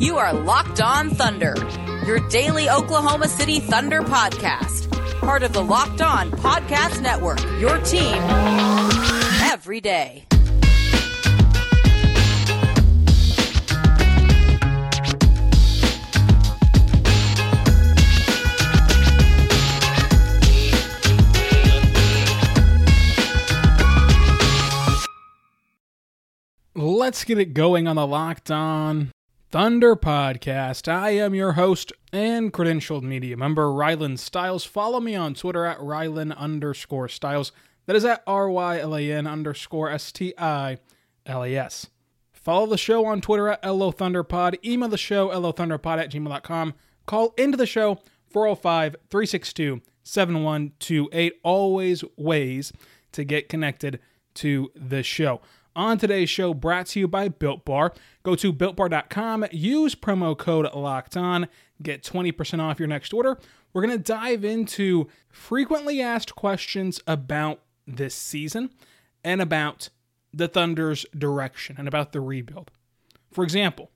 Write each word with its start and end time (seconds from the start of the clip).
You 0.00 0.18
are 0.18 0.32
Locked 0.32 0.80
On 0.80 1.10
Thunder, 1.10 1.54
your 2.06 2.26
daily 2.28 2.68
Oklahoma 2.68 3.28
City 3.28 3.60
Thunder 3.60 4.00
podcast 4.00 4.90
part 5.20 5.42
of 5.42 5.52
the 5.52 5.62
Locked 5.62 6.00
On 6.00 6.30
Podcast 6.30 7.02
Network. 7.02 7.40
Your 7.60 7.78
team 7.78 8.16
every 9.42 9.80
day. 9.80 10.26
Let's 26.74 27.24
get 27.24 27.38
it 27.38 27.52
going 27.52 27.86
on 27.86 27.96
the 27.96 28.06
Locked 28.06 28.50
On 28.50 29.12
Thunder 29.50 29.96
podcast. 29.96 30.86
I 30.86 31.10
am 31.10 31.34
your 31.34 31.54
host 31.54 31.92
and 32.12 32.52
credentialed 32.52 33.02
media 33.02 33.36
member, 33.36 33.66
Rylan 33.66 34.16
Stiles. 34.16 34.64
Follow 34.64 35.00
me 35.00 35.16
on 35.16 35.34
Twitter 35.34 35.66
at 35.66 35.80
Rylan 35.80 36.36
underscore 36.36 37.08
Stiles. 37.08 37.50
That 37.86 37.96
is 37.96 38.04
at 38.04 38.22
R 38.28 38.48
Y 38.48 38.78
L 38.78 38.94
A 38.94 39.10
N 39.10 39.26
underscore 39.26 39.90
S 39.90 40.12
T 40.12 40.32
I 40.38 40.78
L 41.26 41.42
A 41.42 41.56
S. 41.56 41.88
Follow 42.32 42.66
the 42.66 42.78
show 42.78 43.04
on 43.06 43.20
Twitter 43.20 43.48
at 43.48 43.64
LO 43.64 43.90
Thunderpod. 43.90 44.64
Email 44.64 44.88
the 44.88 44.96
show, 44.96 45.30
LOThunderpod 45.30 45.98
at 45.98 46.12
gmail.com. 46.12 46.74
Call 47.06 47.34
into 47.36 47.56
the 47.56 47.66
show, 47.66 47.98
405 48.28 48.94
362 49.10 49.80
7128. 50.04 51.32
Always 51.42 52.04
ways 52.16 52.72
to 53.10 53.24
get 53.24 53.48
connected 53.48 53.98
to 54.34 54.70
the 54.76 55.02
show. 55.02 55.40
On 55.76 55.98
today's 55.98 56.28
show, 56.28 56.52
brought 56.52 56.86
to 56.86 57.00
you 57.00 57.06
by 57.06 57.28
Built 57.28 57.64
Bar. 57.64 57.92
Go 58.24 58.34
to 58.34 58.52
builtbar.com, 58.52 59.46
use 59.52 59.94
promo 59.94 60.36
code 60.36 60.68
locked 60.74 61.16
on, 61.16 61.46
get 61.80 62.02
20% 62.02 62.60
off 62.60 62.80
your 62.80 62.88
next 62.88 63.14
order. 63.14 63.38
We're 63.72 63.86
going 63.86 63.96
to 63.96 64.02
dive 64.02 64.44
into 64.44 65.06
frequently 65.28 66.00
asked 66.00 66.34
questions 66.34 67.00
about 67.06 67.60
this 67.86 68.16
season 68.16 68.70
and 69.22 69.40
about 69.40 69.90
the 70.34 70.48
Thunder's 70.48 71.06
direction 71.16 71.76
and 71.78 71.86
about 71.86 72.10
the 72.10 72.20
rebuild. 72.20 72.72
For 73.32 73.44
example, 73.44 73.92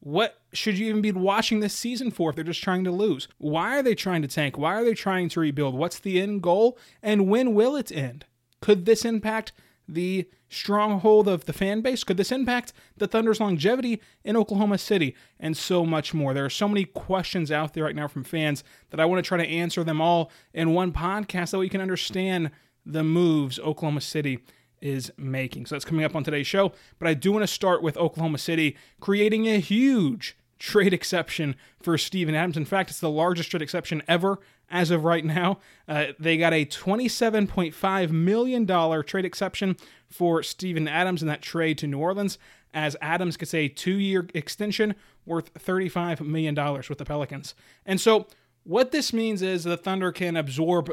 what 0.00 0.40
should 0.52 0.76
you 0.76 0.88
even 0.88 1.02
be 1.02 1.12
watching 1.12 1.60
this 1.60 1.74
season 1.74 2.10
for 2.10 2.30
if 2.30 2.36
they're 2.36 2.44
just 2.44 2.64
trying 2.64 2.82
to 2.82 2.90
lose? 2.90 3.28
Why 3.38 3.78
are 3.78 3.82
they 3.82 3.94
trying 3.94 4.22
to 4.22 4.28
tank? 4.28 4.58
Why 4.58 4.74
are 4.74 4.84
they 4.84 4.94
trying 4.94 5.28
to 5.30 5.40
rebuild? 5.40 5.76
What's 5.76 6.00
the 6.00 6.20
end 6.20 6.42
goal? 6.42 6.76
And 7.00 7.28
when 7.28 7.54
will 7.54 7.76
it 7.76 7.92
end? 7.92 8.24
Could 8.60 8.86
this 8.86 9.04
impact 9.04 9.52
the 9.86 10.28
stronghold 10.52 11.28
of 11.28 11.44
the 11.46 11.52
fan 11.52 11.80
base? 11.80 12.04
Could 12.04 12.16
this 12.16 12.32
impact 12.32 12.72
the 12.96 13.06
Thunder's 13.06 13.40
longevity 13.40 14.00
in 14.24 14.36
Oklahoma 14.36 14.78
City? 14.78 15.16
And 15.40 15.56
so 15.56 15.84
much 15.84 16.14
more. 16.14 16.34
There 16.34 16.44
are 16.44 16.50
so 16.50 16.68
many 16.68 16.84
questions 16.84 17.50
out 17.50 17.74
there 17.74 17.84
right 17.84 17.96
now 17.96 18.08
from 18.08 18.24
fans 18.24 18.62
that 18.90 19.00
I 19.00 19.04
want 19.04 19.24
to 19.24 19.28
try 19.28 19.38
to 19.38 19.48
answer 19.48 19.82
them 19.84 20.00
all 20.00 20.30
in 20.52 20.74
one 20.74 20.92
podcast 20.92 21.48
so 21.48 21.58
we 21.58 21.68
can 21.68 21.80
understand 21.80 22.50
the 22.84 23.04
moves 23.04 23.58
Oklahoma 23.58 24.00
City 24.00 24.40
is 24.80 25.12
making. 25.16 25.66
So 25.66 25.74
that's 25.74 25.84
coming 25.84 26.04
up 26.04 26.16
on 26.16 26.24
today's 26.24 26.46
show. 26.46 26.72
But 26.98 27.08
I 27.08 27.14
do 27.14 27.32
want 27.32 27.44
to 27.44 27.46
start 27.46 27.82
with 27.82 27.96
Oklahoma 27.96 28.38
City 28.38 28.76
creating 29.00 29.46
a 29.46 29.58
huge 29.58 30.36
trade 30.58 30.92
exception 30.92 31.56
for 31.80 31.96
Steven 31.98 32.34
Adams. 32.34 32.56
In 32.56 32.64
fact, 32.64 32.90
it's 32.90 33.00
the 33.00 33.10
largest 33.10 33.50
trade 33.50 33.62
exception 33.62 34.02
ever 34.06 34.38
as 34.70 34.90
of 34.90 35.04
right 35.04 35.24
now. 35.24 35.58
Uh, 35.88 36.06
they 36.18 36.36
got 36.36 36.52
a 36.52 36.64
$27.5 36.64 38.10
million 38.10 39.02
trade 39.04 39.24
exception 39.24 39.76
for 40.12 40.42
Steven 40.42 40.86
Adams 40.86 41.22
in 41.22 41.28
that 41.28 41.42
trade 41.42 41.78
to 41.78 41.86
New 41.86 41.98
Orleans, 41.98 42.38
as 42.74 42.96
Adams 43.00 43.36
gets 43.36 43.54
a 43.54 43.68
two 43.68 43.98
year 43.98 44.26
extension 44.34 44.94
worth 45.26 45.52
$35 45.54 46.20
million 46.20 46.54
with 46.54 46.98
the 46.98 47.04
Pelicans. 47.04 47.54
And 47.86 48.00
so, 48.00 48.26
what 48.64 48.92
this 48.92 49.12
means 49.12 49.42
is 49.42 49.64
the 49.64 49.76
Thunder 49.76 50.12
can 50.12 50.36
absorb 50.36 50.92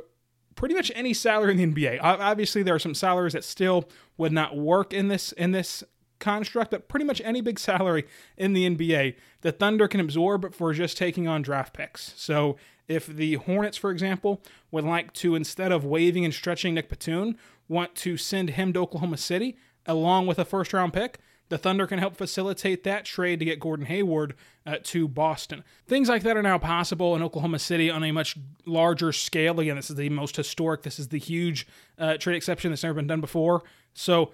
pretty 0.55 0.73
much 0.73 0.91
any 0.95 1.13
salary 1.13 1.51
in 1.51 1.73
the 1.73 1.85
NBA. 1.87 1.99
Obviously, 2.01 2.63
there 2.63 2.75
are 2.75 2.79
some 2.79 2.95
salaries 2.95 3.33
that 3.33 3.43
still 3.43 3.87
would 4.17 4.31
not 4.31 4.57
work 4.57 4.91
in 4.91 5.07
this 5.07 5.31
in 5.33 5.51
this 5.51 5.83
construct, 6.19 6.71
but 6.71 6.87
pretty 6.87 7.05
much 7.05 7.21
any 7.23 7.41
big 7.41 7.57
salary 7.57 8.05
in 8.37 8.53
the 8.53 8.69
NBA, 8.69 9.15
the 9.41 9.51
Thunder 9.51 9.87
can 9.87 9.99
absorb 9.99 10.53
for 10.53 10.73
just 10.73 10.97
taking 10.97 11.27
on 11.27 11.41
draft 11.41 11.73
picks. 11.73 12.13
So 12.17 12.57
if 12.87 13.07
the 13.07 13.35
Hornets, 13.35 13.77
for 13.77 13.91
example, 13.91 14.41
would 14.71 14.83
like 14.83 15.13
to, 15.13 15.35
instead 15.35 15.71
of 15.71 15.85
waiving 15.85 16.25
and 16.25 16.33
stretching 16.33 16.73
Nick 16.73 16.89
Batum, 16.89 17.37
want 17.69 17.95
to 17.95 18.17
send 18.17 18.51
him 18.51 18.73
to 18.73 18.79
Oklahoma 18.81 19.17
City 19.17 19.55
along 19.85 20.27
with 20.27 20.37
a 20.37 20.45
first 20.45 20.73
round 20.73 20.91
pick, 20.91 21.19
the 21.49 21.57
Thunder 21.57 21.87
can 21.87 21.99
help 21.99 22.15
facilitate 22.15 22.83
that 22.83 23.05
trade 23.05 23.39
to 23.39 23.45
get 23.45 23.59
Gordon 23.59 23.87
Hayward 23.87 24.35
uh, 24.65 24.77
to 24.83 25.07
Boston. 25.07 25.63
Things 25.87 26.07
like 26.07 26.21
that 26.23 26.37
are 26.37 26.43
now 26.43 26.59
possible 26.59 27.15
in 27.15 27.23
Oklahoma 27.23 27.59
City 27.59 27.89
on 27.89 28.03
a 28.03 28.11
much 28.11 28.37
larger 28.65 29.11
scale. 29.11 29.59
Again, 29.59 29.75
this 29.75 29.89
is 29.89 29.95
the 29.95 30.09
most 30.09 30.35
historic, 30.35 30.83
this 30.83 30.99
is 30.99 31.07
the 31.07 31.17
huge 31.17 31.67
uh, 31.97 32.17
trade 32.17 32.35
exception 32.35 32.71
that's 32.71 32.83
never 32.83 32.93
been 32.93 33.07
done 33.07 33.21
before. 33.21 33.63
So, 33.93 34.31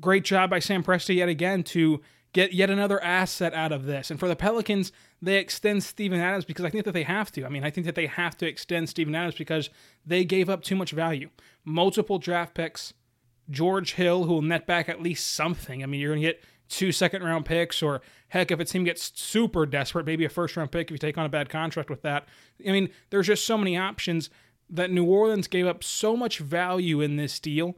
great 0.00 0.24
job 0.24 0.50
by 0.50 0.58
Sam 0.58 0.82
Presti 0.82 1.16
yet 1.16 1.28
again 1.28 1.62
to 1.64 2.00
get 2.32 2.52
yet 2.52 2.70
another 2.70 3.02
asset 3.02 3.52
out 3.52 3.72
of 3.72 3.84
this. 3.84 4.10
And 4.10 4.18
for 4.18 4.28
the 4.28 4.36
Pelicans, 4.36 4.92
they 5.20 5.38
extend 5.38 5.82
Steven 5.82 6.20
Adams 6.20 6.44
because 6.44 6.64
I 6.64 6.70
think 6.70 6.84
that 6.84 6.92
they 6.92 7.02
have 7.02 7.32
to. 7.32 7.44
I 7.44 7.48
mean, 7.48 7.64
I 7.64 7.70
think 7.70 7.86
that 7.86 7.94
they 7.94 8.06
have 8.06 8.36
to 8.38 8.46
extend 8.46 8.88
Steven 8.88 9.14
Adams 9.14 9.34
because 9.34 9.70
they 10.06 10.24
gave 10.24 10.48
up 10.48 10.62
too 10.62 10.76
much 10.76 10.92
value. 10.92 11.30
Multiple 11.64 12.18
draft 12.18 12.54
picks, 12.54 12.94
George 13.50 13.94
Hill, 13.94 14.24
who 14.24 14.34
will 14.34 14.42
net 14.42 14.66
back 14.66 14.88
at 14.88 15.02
least 15.02 15.34
something. 15.34 15.82
I 15.82 15.86
mean, 15.86 16.00
you're 16.00 16.12
going 16.12 16.22
to 16.22 16.28
get 16.28 16.44
two 16.68 16.92
second 16.92 17.22
round 17.22 17.46
picks, 17.46 17.82
or 17.82 18.00
heck, 18.28 18.50
if 18.50 18.60
a 18.60 18.64
team 18.64 18.84
gets 18.84 19.12
super 19.20 19.66
desperate, 19.66 20.06
maybe 20.06 20.24
a 20.24 20.28
first 20.28 20.56
round 20.56 20.70
pick 20.70 20.88
if 20.88 20.92
you 20.92 20.98
take 20.98 21.18
on 21.18 21.26
a 21.26 21.30
bad 21.30 21.48
contract 21.48 21.90
with 21.90 22.02
that. 22.02 22.28
I 22.66 22.70
mean, 22.70 22.90
there's 23.10 23.26
just 23.26 23.44
so 23.44 23.58
many 23.58 23.76
options 23.76 24.30
that 24.70 24.90
New 24.90 25.04
Orleans 25.04 25.48
gave 25.48 25.66
up 25.66 25.82
so 25.82 26.16
much 26.16 26.38
value 26.38 27.00
in 27.00 27.16
this 27.16 27.40
deal 27.40 27.76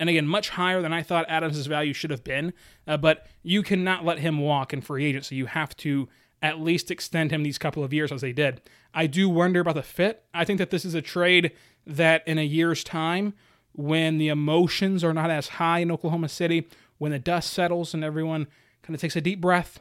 and 0.00 0.08
again, 0.08 0.26
much 0.26 0.48
higher 0.48 0.80
than 0.80 0.94
I 0.94 1.02
thought 1.02 1.26
Adams' 1.28 1.66
value 1.66 1.92
should 1.92 2.10
have 2.10 2.24
been. 2.24 2.54
Uh, 2.86 2.96
but 2.96 3.26
you 3.42 3.62
cannot 3.62 4.02
let 4.02 4.18
him 4.18 4.38
walk 4.38 4.72
in 4.72 4.80
free 4.80 5.04
agency. 5.04 5.36
You 5.36 5.44
have 5.44 5.76
to 5.76 6.08
at 6.42 6.60
least 6.60 6.90
extend 6.90 7.30
him 7.30 7.42
these 7.42 7.58
couple 7.58 7.84
of 7.84 7.92
years 7.92 8.12
as 8.12 8.20
they 8.20 8.32
did. 8.32 8.60
I 8.94 9.06
do 9.06 9.28
wonder 9.28 9.60
about 9.60 9.74
the 9.74 9.82
fit. 9.82 10.24
I 10.32 10.44
think 10.44 10.58
that 10.58 10.70
this 10.70 10.84
is 10.84 10.94
a 10.94 11.02
trade 11.02 11.52
that 11.86 12.26
in 12.26 12.38
a 12.38 12.44
year's 12.44 12.82
time, 12.82 13.34
when 13.72 14.18
the 14.18 14.28
emotions 14.28 15.04
are 15.04 15.14
not 15.14 15.30
as 15.30 15.48
high 15.48 15.78
in 15.80 15.90
Oklahoma 15.90 16.28
City, 16.28 16.68
when 16.98 17.12
the 17.12 17.18
dust 17.18 17.52
settles 17.52 17.94
and 17.94 18.02
everyone 18.02 18.46
kind 18.82 18.94
of 18.94 19.00
takes 19.00 19.16
a 19.16 19.20
deep 19.20 19.40
breath, 19.40 19.80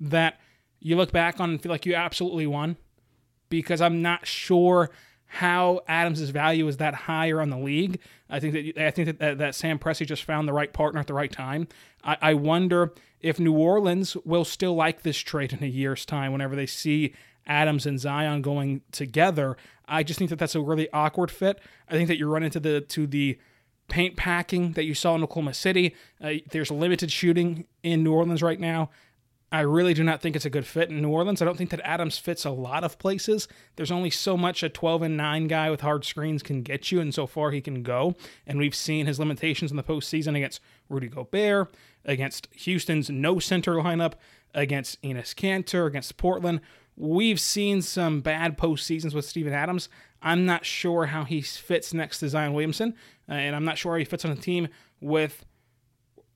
that 0.00 0.40
you 0.80 0.96
look 0.96 1.12
back 1.12 1.40
on 1.40 1.50
and 1.50 1.62
feel 1.62 1.70
like 1.70 1.86
you 1.86 1.94
absolutely 1.94 2.46
won. 2.46 2.76
Because 3.48 3.80
I'm 3.80 4.02
not 4.02 4.26
sure 4.26 4.90
how 5.26 5.80
Adams' 5.86 6.30
value 6.30 6.66
is 6.66 6.78
that 6.78 6.94
higher 6.94 7.40
on 7.40 7.50
the 7.50 7.58
league. 7.58 8.00
I 8.30 8.40
think 8.40 8.54
that 8.54 8.86
I 8.86 8.90
think 8.90 9.06
that, 9.06 9.18
that, 9.18 9.38
that 9.38 9.54
Sam 9.54 9.78
Presti 9.78 10.06
just 10.06 10.24
found 10.24 10.48
the 10.48 10.52
right 10.52 10.72
partner 10.72 11.00
at 11.00 11.06
the 11.06 11.14
right 11.14 11.30
time. 11.30 11.68
I, 12.02 12.16
I 12.20 12.34
wonder 12.34 12.92
if 13.26 13.40
New 13.40 13.56
Orleans 13.56 14.16
will 14.24 14.44
still 14.44 14.74
like 14.74 15.02
this 15.02 15.18
trade 15.18 15.52
in 15.52 15.62
a 15.62 15.66
year's 15.66 16.06
time 16.06 16.32
whenever 16.32 16.54
they 16.54 16.66
see 16.66 17.12
Adams 17.46 17.86
and 17.86 17.98
Zion 17.98 18.40
going 18.40 18.82
together. 18.92 19.56
I 19.88 20.02
just 20.02 20.18
think 20.18 20.30
that 20.30 20.38
that's 20.38 20.54
a 20.54 20.60
really 20.60 20.88
awkward 20.92 21.30
fit. 21.30 21.60
I 21.88 21.92
think 21.94 22.08
that 22.08 22.18
you 22.18 22.28
run 22.28 22.42
into 22.42 22.60
the 22.60 22.80
to 22.80 23.06
the 23.06 23.38
paint 23.88 24.16
packing 24.16 24.72
that 24.72 24.84
you 24.84 24.94
saw 24.94 25.14
in 25.14 25.22
Oklahoma 25.22 25.54
City. 25.54 25.94
Uh, 26.22 26.34
there's 26.50 26.70
limited 26.70 27.10
shooting 27.10 27.66
in 27.82 28.02
New 28.02 28.12
Orleans 28.12 28.42
right 28.42 28.58
now. 28.58 28.90
I 29.52 29.60
really 29.60 29.94
do 29.94 30.02
not 30.02 30.20
think 30.20 30.34
it's 30.34 30.44
a 30.44 30.50
good 30.50 30.66
fit 30.66 30.90
in 30.90 31.00
New 31.00 31.08
Orleans. 31.08 31.40
I 31.40 31.44
don't 31.44 31.56
think 31.56 31.70
that 31.70 31.80
Adams 31.84 32.18
fits 32.18 32.44
a 32.44 32.50
lot 32.50 32.82
of 32.82 32.98
places. 32.98 33.46
There's 33.76 33.92
only 33.92 34.10
so 34.10 34.36
much 34.36 34.64
a 34.64 34.68
12 34.68 35.02
and 35.02 35.16
9 35.16 35.46
guy 35.46 35.70
with 35.70 35.82
hard 35.82 36.04
screens 36.04 36.42
can 36.42 36.62
get 36.62 36.90
you, 36.90 37.00
and 37.00 37.14
so 37.14 37.28
far 37.28 37.52
he 37.52 37.60
can 37.60 37.84
go. 37.84 38.16
And 38.44 38.58
we've 38.58 38.74
seen 38.74 39.06
his 39.06 39.20
limitations 39.20 39.70
in 39.70 39.76
the 39.76 39.84
postseason 39.84 40.36
against 40.36 40.60
Rudy 40.88 41.06
Gobert, 41.06 41.72
against 42.04 42.48
Houston's 42.52 43.08
no 43.08 43.38
center 43.38 43.74
lineup, 43.74 44.14
against 44.52 45.00
Enes 45.02 45.34
Kanter, 45.34 45.86
against 45.86 46.16
Portland. 46.16 46.60
We've 46.96 47.40
seen 47.40 47.82
some 47.82 48.22
bad 48.22 48.58
postseasons 48.58 49.14
with 49.14 49.26
Steven 49.26 49.52
Adams. 49.52 49.88
I'm 50.22 50.44
not 50.44 50.64
sure 50.64 51.06
how 51.06 51.24
he 51.24 51.40
fits 51.40 51.94
next 51.94 52.18
to 52.18 52.28
Zion 52.28 52.52
Williamson, 52.52 52.94
uh, 53.28 53.34
and 53.34 53.54
I'm 53.54 53.64
not 53.64 53.78
sure 53.78 53.96
he 53.96 54.04
fits 54.04 54.24
on 54.24 54.32
a 54.32 54.36
team 54.36 54.68
with 55.00 55.44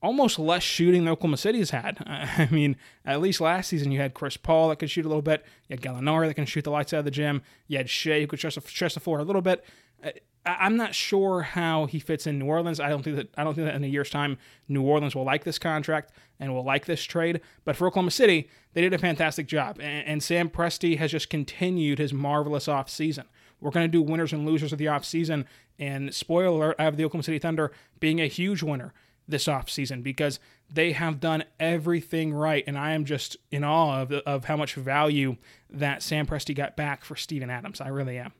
almost 0.01 0.39
less 0.39 0.63
shooting 0.63 1.03
than 1.03 1.11
Oklahoma 1.11 1.37
City 1.37 1.59
has 1.59 1.69
had. 1.69 1.97
I 2.05 2.47
mean, 2.51 2.75
at 3.05 3.21
least 3.21 3.41
last 3.41 3.67
season 3.67 3.91
you 3.91 3.99
had 3.99 4.13
Chris 4.13 4.37
Paul 4.37 4.69
that 4.69 4.77
could 4.77 4.89
shoot 4.89 5.05
a 5.05 5.07
little 5.07 5.21
bit. 5.21 5.45
You 5.67 5.75
had 5.75 5.81
Gallinari 5.81 6.27
that 6.27 6.33
can 6.33 6.45
shoot 6.45 6.63
the 6.63 6.71
lights 6.71 6.93
out 6.93 6.99
of 6.99 7.05
the 7.05 7.11
gym. 7.11 7.41
You 7.67 7.77
had 7.77 7.89
Shai 7.89 8.21
who 8.21 8.27
could 8.27 8.39
stretch 8.39 8.55
the, 8.55 8.89
the 8.93 8.99
floor 8.99 9.19
a 9.19 9.23
little 9.23 9.41
bit. 9.41 9.63
Uh, 10.03 10.11
I'm 10.43 10.75
not 10.75 10.95
sure 10.95 11.43
how 11.43 11.85
he 11.85 11.99
fits 11.99 12.25
in 12.25 12.39
New 12.39 12.47
Orleans. 12.47 12.79
I 12.79 12.89
don't 12.89 13.03
think 13.03 13.15
that 13.15 13.29
I 13.37 13.43
don't 13.43 13.53
think 13.53 13.67
that 13.67 13.75
in 13.75 13.83
a 13.83 13.87
year's 13.87 14.09
time 14.09 14.39
New 14.67 14.81
Orleans 14.81 15.13
will 15.13 15.23
like 15.23 15.43
this 15.43 15.59
contract 15.59 16.11
and 16.39 16.51
will 16.51 16.63
like 16.63 16.85
this 16.85 17.03
trade. 17.03 17.41
But 17.63 17.75
for 17.75 17.87
Oklahoma 17.87 18.09
City, 18.09 18.49
they 18.73 18.81
did 18.81 18.93
a 18.93 18.97
fantastic 18.97 19.45
job, 19.45 19.77
and, 19.79 20.07
and 20.07 20.23
Sam 20.23 20.49
Presti 20.49 20.97
has 20.97 21.11
just 21.11 21.29
continued 21.29 21.99
his 21.99 22.11
marvelous 22.11 22.65
offseason. 22.65 23.25
We're 23.59 23.69
going 23.69 23.85
to 23.85 23.91
do 23.91 24.01
winners 24.01 24.33
and 24.33 24.43
losers 24.43 24.73
of 24.73 24.79
the 24.79 24.85
offseason, 24.85 25.45
and 25.77 26.11
spoiler 26.11 26.47
alert, 26.47 26.75
I 26.79 26.85
have 26.85 26.97
the 26.97 27.05
Oklahoma 27.05 27.23
City 27.23 27.37
Thunder 27.37 27.71
being 27.99 28.19
a 28.19 28.25
huge 28.25 28.63
winner 28.63 28.93
this 29.27 29.45
offseason 29.45 30.03
because 30.03 30.39
they 30.73 30.93
have 30.93 31.19
done 31.19 31.43
everything 31.59 32.33
right, 32.33 32.63
and 32.65 32.77
I 32.77 32.91
am 32.91 33.05
just 33.05 33.37
in 33.51 33.63
awe 33.63 34.01
of, 34.01 34.11
of 34.11 34.45
how 34.45 34.57
much 34.57 34.75
value 34.75 35.37
that 35.69 36.01
Sam 36.01 36.25
Presti 36.25 36.55
got 36.55 36.75
back 36.75 37.03
for 37.03 37.15
Steven 37.15 37.49
Adams. 37.49 37.81
I 37.81 37.89
really 37.89 38.17
am. 38.17 38.33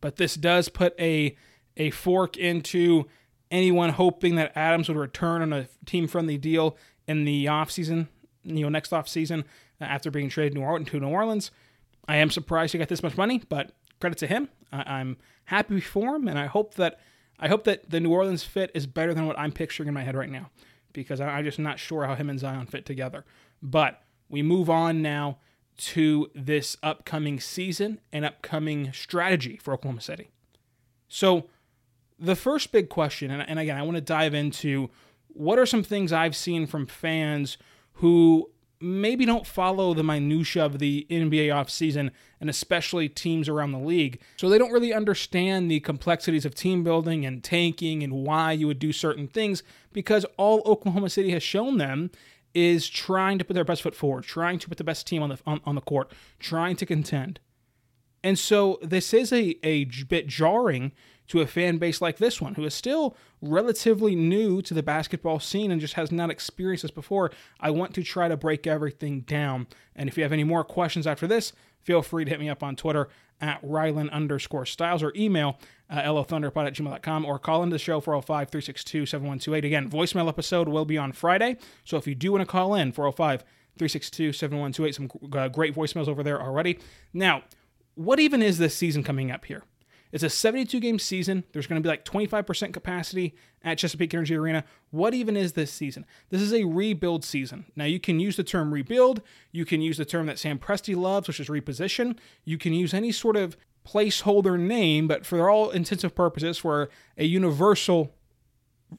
But 0.00 0.16
this 0.16 0.34
does 0.34 0.68
put 0.68 0.98
a 1.00 1.36
a 1.76 1.90
fork 1.90 2.36
into 2.36 3.06
anyone 3.50 3.90
hoping 3.90 4.34
that 4.34 4.52
Adams 4.56 4.88
would 4.88 4.96
return 4.96 5.42
on 5.42 5.52
a 5.52 5.68
team 5.86 6.06
friendly 6.08 6.36
deal 6.36 6.76
in 7.06 7.24
the 7.24 7.46
offseason, 7.46 8.08
you 8.42 8.62
know, 8.62 8.68
next 8.68 8.90
offseason 8.90 9.44
after 9.80 10.10
being 10.10 10.28
traded 10.28 10.54
New 10.54 10.62
Orleans 10.64 10.90
to 10.90 11.00
New 11.00 11.08
Orleans. 11.08 11.50
I 12.06 12.16
am 12.16 12.30
surprised 12.30 12.72
he 12.72 12.78
got 12.78 12.88
this 12.88 13.02
much 13.02 13.16
money, 13.16 13.42
but 13.48 13.72
credit 14.00 14.18
to 14.18 14.26
him. 14.26 14.48
I- 14.72 15.00
am 15.00 15.16
happy 15.44 15.80
for 15.80 16.16
him, 16.16 16.28
and 16.28 16.38
I 16.38 16.46
hope 16.46 16.74
that 16.74 17.00
I 17.38 17.48
hope 17.48 17.64
that 17.64 17.90
the 17.90 18.00
New 18.00 18.10
Orleans 18.10 18.42
fit 18.42 18.70
is 18.74 18.86
better 18.86 19.14
than 19.14 19.26
what 19.26 19.38
I'm 19.38 19.52
picturing 19.52 19.88
in 19.88 19.94
my 19.94 20.02
head 20.02 20.16
right 20.16 20.30
now, 20.30 20.50
because 20.92 21.20
I'm 21.20 21.44
just 21.44 21.58
not 21.58 21.78
sure 21.78 22.06
how 22.06 22.14
him 22.14 22.30
and 22.30 22.38
Zion 22.38 22.66
fit 22.66 22.84
together. 22.84 23.24
But 23.62 24.02
we 24.28 24.42
move 24.42 24.68
on 24.68 25.02
now 25.02 25.38
to 25.78 26.30
this 26.34 26.76
upcoming 26.82 27.38
season 27.38 28.00
and 28.12 28.24
upcoming 28.24 28.92
strategy 28.92 29.56
for 29.62 29.72
Oklahoma 29.72 30.00
City. 30.00 30.30
So 31.08 31.48
the 32.18 32.34
first 32.34 32.72
big 32.72 32.88
question, 32.88 33.30
and, 33.30 33.58
again, 33.60 33.76
I 33.76 33.82
want 33.82 33.94
to 33.94 34.00
dive 34.00 34.34
into 34.34 34.90
what 35.28 35.58
are 35.58 35.66
some 35.66 35.84
things 35.84 36.12
I've 36.12 36.34
seen 36.34 36.66
from 36.66 36.86
fans 36.86 37.58
who 37.94 38.50
maybe 38.80 39.24
don't 39.24 39.46
follow 39.46 39.94
the 39.94 40.02
minutia 40.02 40.64
of 40.64 40.78
the 40.78 41.06
NBA 41.10 41.48
offseason 41.48 42.10
and 42.40 42.48
especially 42.48 43.08
teams 43.08 43.48
around 43.48 43.72
the 43.72 43.78
league. 43.78 44.20
So 44.36 44.48
they 44.48 44.58
don't 44.58 44.72
really 44.72 44.92
understand 44.92 45.70
the 45.70 45.80
complexities 45.80 46.44
of 46.44 46.54
team 46.54 46.84
building 46.84 47.26
and 47.26 47.42
tanking 47.42 48.02
and 48.02 48.12
why 48.12 48.52
you 48.52 48.66
would 48.66 48.78
do 48.78 48.92
certain 48.92 49.26
things 49.26 49.62
because 49.92 50.24
all 50.36 50.62
Oklahoma 50.64 51.10
City 51.10 51.30
has 51.30 51.42
shown 51.42 51.78
them 51.78 52.10
is 52.54 52.88
trying 52.88 53.38
to 53.38 53.44
put 53.44 53.54
their 53.54 53.64
best 53.64 53.82
foot 53.82 53.94
forward, 53.94 54.24
trying 54.24 54.58
to 54.58 54.68
put 54.68 54.78
the 54.78 54.84
best 54.84 55.06
team 55.06 55.22
on 55.22 55.28
the 55.30 55.38
on, 55.46 55.60
on 55.64 55.74
the 55.74 55.80
court, 55.80 56.12
trying 56.38 56.76
to 56.76 56.86
contend. 56.86 57.40
And 58.22 58.38
so 58.38 58.78
this 58.82 59.14
is 59.14 59.32
a, 59.32 59.56
a 59.62 59.84
bit 59.84 60.26
jarring 60.26 60.92
to 61.28 61.40
a 61.40 61.46
fan 61.46 61.78
base 61.78 62.00
like 62.00 62.18
this 62.18 62.40
one, 62.40 62.54
who 62.54 62.64
is 62.64 62.74
still 62.74 63.16
relatively 63.40 64.14
new 64.16 64.60
to 64.62 64.74
the 64.74 64.82
basketball 64.82 65.38
scene 65.38 65.70
and 65.70 65.80
just 65.80 65.94
has 65.94 66.10
not 66.10 66.30
experienced 66.30 66.82
this 66.82 66.90
before. 66.90 67.30
I 67.60 67.70
want 67.70 67.94
to 67.94 68.02
try 68.02 68.28
to 68.28 68.36
break 68.36 68.66
everything 68.66 69.20
down. 69.20 69.66
And 69.94 70.08
if 70.08 70.16
you 70.16 70.22
have 70.22 70.32
any 70.32 70.44
more 70.44 70.64
questions 70.64 71.06
after 71.06 71.26
this, 71.26 71.52
feel 71.80 72.02
free 72.02 72.24
to 72.24 72.30
hit 72.30 72.40
me 72.40 72.48
up 72.48 72.62
on 72.62 72.76
Twitter 72.76 73.08
at 73.40 73.62
Rylan 73.62 74.10
underscore 74.10 74.66
Stiles 74.66 75.02
or 75.02 75.12
email 75.14 75.58
uh, 75.88 76.02
lothunderpod 76.02 76.66
at 76.66 76.74
gmail.com 76.74 77.24
or 77.24 77.38
call 77.38 77.62
into 77.62 77.74
the 77.74 77.78
show 77.78 78.00
405 78.00 78.48
362 78.48 79.06
7128. 79.06 79.64
Again, 79.64 79.90
voicemail 79.90 80.28
episode 80.28 80.68
will 80.68 80.84
be 80.84 80.98
on 80.98 81.12
Friday. 81.12 81.56
So 81.84 81.96
if 81.96 82.06
you 82.06 82.14
do 82.14 82.32
want 82.32 82.42
to 82.42 82.46
call 82.46 82.74
in, 82.74 82.92
405 82.92 83.42
362 83.78 84.32
7128, 84.32 84.94
some 84.94 85.38
uh, 85.38 85.48
great 85.48 85.74
voicemails 85.74 86.08
over 86.08 86.22
there 86.22 86.42
already. 86.42 86.78
Now, 87.12 87.42
what 87.94 88.18
even 88.18 88.42
is 88.42 88.58
this 88.58 88.74
season 88.74 89.02
coming 89.02 89.30
up 89.30 89.44
here? 89.44 89.62
It's 90.12 90.24
a 90.24 90.30
72 90.30 90.80
game 90.80 90.98
season. 90.98 91.44
There's 91.52 91.66
going 91.66 91.82
to 91.82 91.86
be 91.86 91.90
like 91.90 92.04
25% 92.04 92.72
capacity 92.72 93.34
at 93.62 93.78
Chesapeake 93.78 94.14
Energy 94.14 94.36
Arena. 94.36 94.64
What 94.90 95.14
even 95.14 95.36
is 95.36 95.52
this 95.52 95.72
season? 95.72 96.06
This 96.30 96.40
is 96.40 96.52
a 96.52 96.64
rebuild 96.64 97.24
season. 97.24 97.66
Now, 97.76 97.84
you 97.84 98.00
can 98.00 98.20
use 98.20 98.36
the 98.36 98.44
term 98.44 98.72
rebuild. 98.72 99.22
You 99.52 99.64
can 99.64 99.80
use 99.82 99.96
the 99.98 100.04
term 100.04 100.26
that 100.26 100.38
Sam 100.38 100.58
Presti 100.58 100.96
loves, 100.96 101.28
which 101.28 101.40
is 101.40 101.48
reposition. 101.48 102.16
You 102.44 102.58
can 102.58 102.72
use 102.72 102.94
any 102.94 103.12
sort 103.12 103.36
of 103.36 103.56
placeholder 103.86 104.58
name, 104.58 105.08
but 105.08 105.24
for 105.24 105.48
all 105.48 105.70
intensive 105.70 106.14
purposes, 106.14 106.58
for 106.58 106.90
a 107.16 107.24
universal 107.24 108.14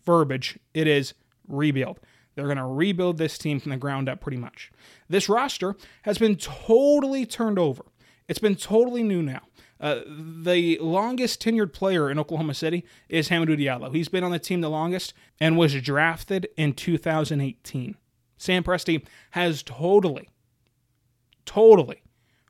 verbiage, 0.06 0.58
it 0.74 0.88
is 0.88 1.14
rebuild. 1.48 2.00
They're 2.36 2.46
going 2.46 2.58
to 2.58 2.66
rebuild 2.66 3.18
this 3.18 3.38
team 3.38 3.60
from 3.60 3.72
the 3.72 3.78
ground 3.78 4.08
up 4.08 4.22
pretty 4.22 4.38
much. 4.38 4.72
This 5.10 5.28
roster 5.28 5.76
has 6.04 6.18
been 6.18 6.36
totally 6.36 7.26
turned 7.26 7.60
over. 7.60 7.84
It's 8.28 8.40
been 8.40 8.56
totally 8.56 9.04
new 9.04 9.22
now. 9.22 9.42
Uh, 9.80 10.02
the 10.08 10.78
longest 10.82 11.42
tenured 11.42 11.72
player 11.72 12.10
in 12.10 12.20
Oklahoma 12.20 12.54
City 12.54 12.86
is 13.08 13.30
Hamidou 13.30 13.58
Diallo. 13.58 13.94
He's 13.94 14.10
been 14.10 14.24
on 14.24 14.32
the 14.32 14.40
team 14.40 14.62
the 14.62 14.70
longest 14.70 15.14
and 15.40 15.58
was 15.58 15.74
drafted 15.82 16.50
in 16.58 16.74
2018. 16.74 17.96
Sam 18.38 18.64
Presti 18.64 19.06
has 19.32 19.64
totally, 19.64 20.30
totally 21.46 22.04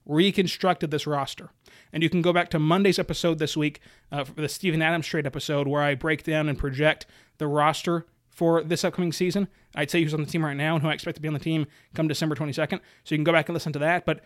reconstructed 0.06 0.90
this 0.90 1.06
roster. 1.06 1.52
And 1.94 2.02
you 2.02 2.10
can 2.10 2.22
go 2.22 2.34
back 2.34 2.50
to 2.50 2.60
Monday's 2.60 3.00
episode 3.00 3.40
this 3.40 3.56
week, 3.56 3.80
uh, 4.12 4.24
for 4.24 4.34
the 4.34 4.50
Steven 4.50 4.82
Adams 4.82 5.08
trade 5.08 5.28
episode, 5.28 5.68
where 5.68 5.84
I 5.84 5.96
break 5.96 6.24
down 6.24 6.50
and 6.50 6.58
project 6.58 7.06
the 7.38 7.48
roster 7.48 8.06
for 8.28 8.64
this 8.64 8.84
upcoming 8.84 9.12
season. 9.12 9.48
I'd 9.76 9.92
say 9.92 10.02
who's 10.02 10.14
on 10.14 10.22
the 10.22 10.30
team 10.30 10.46
right 10.46 10.58
now 10.58 10.76
and 10.76 10.82
who 10.82 10.90
I 10.90 10.94
expect 10.94 11.16
to 11.16 11.22
be 11.22 11.28
on 11.28 11.34
the 11.34 11.40
team 11.40 11.68
come 11.94 12.08
December 12.08 12.36
22nd. 12.36 12.80
So 13.04 13.14
you 13.14 13.18
can 13.18 13.24
go 13.24 13.34
back 13.34 13.50
and 13.50 13.54
listen 13.54 13.74
to 13.74 13.80
that. 13.80 14.06
But 14.06 14.22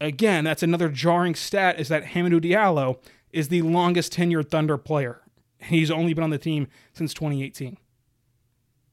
again, 0.00 0.44
that's 0.44 0.62
another 0.62 0.88
jarring 0.88 1.34
stat 1.34 1.78
is 1.78 1.88
that 1.88 2.04
Hamidou 2.04 2.40
Diallo 2.40 2.98
is 3.32 3.48
the 3.48 3.62
longest 3.62 4.12
tenured 4.12 4.50
Thunder 4.50 4.76
player. 4.76 5.20
He's 5.58 5.90
only 5.90 6.14
been 6.14 6.24
on 6.24 6.30
the 6.30 6.38
team 6.38 6.68
since 6.92 7.12
2018. 7.14 7.76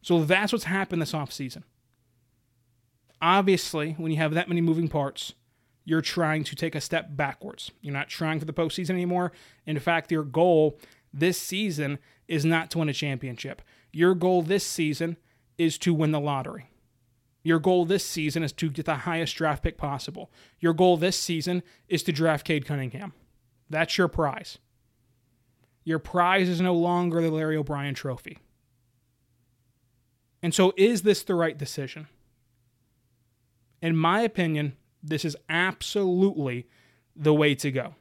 So 0.01 0.23
that's 0.23 0.51
what's 0.51 0.65
happened 0.65 1.01
this 1.01 1.13
offseason. 1.13 1.63
Obviously, 3.21 3.93
when 3.93 4.11
you 4.11 4.17
have 4.17 4.33
that 4.33 4.47
many 4.47 4.61
moving 4.61 4.87
parts, 4.87 5.33
you're 5.85 6.01
trying 6.01 6.43
to 6.43 6.55
take 6.55 6.75
a 6.75 6.81
step 6.81 7.15
backwards. 7.15 7.71
You're 7.81 7.93
not 7.93 8.09
trying 8.09 8.39
for 8.39 8.45
the 8.45 8.53
postseason 8.53 8.91
anymore. 8.91 9.31
In 9.65 9.79
fact, 9.79 10.11
your 10.11 10.23
goal 10.23 10.79
this 11.13 11.39
season 11.39 11.97
is 12.27 12.45
not 12.45 12.69
to 12.71 12.79
win 12.79 12.89
a 12.89 12.93
championship. 12.93 13.61
Your 13.91 14.13
goal 14.13 14.41
this 14.41 14.65
season 14.65 15.17
is 15.57 15.77
to 15.79 15.93
win 15.93 16.11
the 16.11 16.19
lottery. 16.19 16.69
Your 17.43 17.59
goal 17.59 17.85
this 17.85 18.05
season 18.05 18.43
is 18.43 18.51
to 18.53 18.69
get 18.69 18.85
the 18.85 18.95
highest 18.95 19.35
draft 19.35 19.63
pick 19.63 19.77
possible. 19.77 20.31
Your 20.59 20.73
goal 20.73 20.97
this 20.97 21.17
season 21.17 21.63
is 21.87 22.03
to 22.03 22.11
draft 22.11 22.45
Cade 22.45 22.65
Cunningham. 22.65 23.13
That's 23.69 23.97
your 23.97 24.07
prize. 24.07 24.57
Your 25.83 25.99
prize 25.99 26.49
is 26.49 26.59
no 26.59 26.73
longer 26.73 27.21
the 27.21 27.31
Larry 27.31 27.55
O'Brien 27.55 27.93
trophy. 27.93 28.39
And 30.43 30.53
so, 30.53 30.73
is 30.77 31.01
this 31.03 31.23
the 31.23 31.35
right 31.35 31.57
decision? 31.57 32.07
In 33.81 33.95
my 33.95 34.21
opinion, 34.21 34.75
this 35.01 35.23
is 35.23 35.37
absolutely 35.49 36.67
the 37.15 37.33
way 37.33 37.55
to 37.55 37.71
go. 37.71 37.95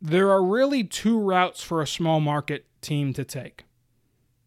There 0.00 0.30
are 0.30 0.42
really 0.42 0.84
two 0.84 1.18
routes 1.18 1.62
for 1.62 1.80
a 1.80 1.86
small 1.86 2.20
market 2.20 2.66
team 2.80 3.12
to 3.14 3.24
take. 3.24 3.64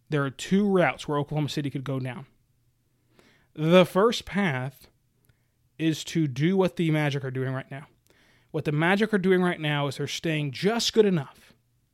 There 0.09 0.23
are 0.23 0.29
two 0.29 0.67
routes 0.67 1.07
where 1.07 1.17
Oklahoma 1.17 1.49
City 1.49 1.69
could 1.69 1.83
go 1.83 1.99
down. 1.99 2.25
The 3.57 3.85
first 3.85 4.25
path 4.25 4.87
is 5.79 6.03
to 6.05 6.27
do 6.27 6.55
what 6.55 6.75
the 6.75 6.91
Magic 6.91 7.25
are 7.25 7.31
doing 7.31 7.53
right 7.53 7.69
now. 7.71 7.87
What 8.51 8.65
the 8.65 8.71
Magic 8.71 9.11
are 9.15 9.17
doing 9.17 9.41
right 9.41 9.59
now 9.59 9.87
is 9.87 9.97
they're 9.97 10.05
staying 10.05 10.51
just 10.51 10.93
good 10.93 11.05
enough, 11.05 11.53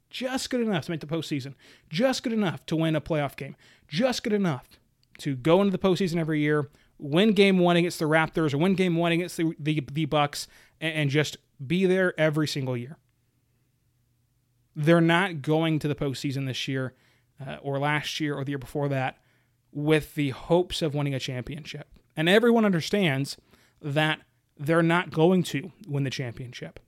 just 0.09 0.49
good 0.49 0.59
enough 0.59 0.85
to 0.85 0.91
make 0.91 0.99
the 0.99 1.07
postseason, 1.07 1.55
just 1.89 2.21
good 2.21 2.33
enough 2.33 2.65
to 2.65 2.75
win 2.75 2.97
a 2.97 3.01
playoff 3.01 3.37
game, 3.37 3.55
just 3.87 4.23
good 4.23 4.33
enough 4.33 4.77
to 5.19 5.37
go 5.37 5.61
into 5.61 5.71
the 5.71 5.77
postseason 5.77 6.17
every 6.17 6.41
year, 6.41 6.69
win 6.99 7.31
game 7.31 7.59
one 7.59 7.77
against 7.77 7.99
the 7.99 8.05
Raptors 8.05 8.53
or 8.53 8.57
win 8.57 8.75
game 8.75 8.97
one 8.97 9.13
against 9.13 9.37
the, 9.37 9.55
the, 9.57 9.87
the 9.89 10.05
Bucks, 10.05 10.49
and, 10.81 10.93
and 10.93 11.09
just 11.09 11.37
be 11.65 11.85
there 11.85 12.13
every 12.19 12.47
single 12.47 12.75
year. 12.75 12.97
They're 14.75 14.99
not 14.99 15.41
going 15.41 15.79
to 15.79 15.87
the 15.87 15.95
postseason 15.95 16.45
this 16.45 16.67
year 16.67 16.93
uh, 17.45 17.57
or 17.61 17.79
last 17.79 18.19
year 18.19 18.35
or 18.35 18.43
the 18.43 18.51
year 18.51 18.57
before 18.57 18.89
that 18.89 19.22
with 19.73 20.15
the 20.15 20.29
hopes 20.29 20.81
of 20.81 20.93
winning 20.93 21.13
a 21.13 21.19
championship. 21.19 21.87
And 22.15 22.29
everyone 22.29 22.65
understands 22.65 23.37
that 23.81 24.21
they're 24.57 24.83
not 24.83 25.11
going 25.11 25.43
to 25.43 25.71
win 25.87 26.03
the 26.03 26.09
championship. 26.09 26.79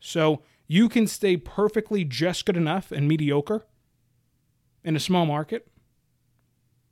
So 0.00 0.42
you 0.66 0.88
can 0.88 1.06
stay 1.06 1.36
perfectly 1.36 2.04
just 2.04 2.44
good 2.44 2.56
enough 2.56 2.92
and 2.92 3.08
mediocre 3.08 3.64
in 4.82 4.94
a 4.94 5.00
small 5.00 5.26
market 5.26 5.66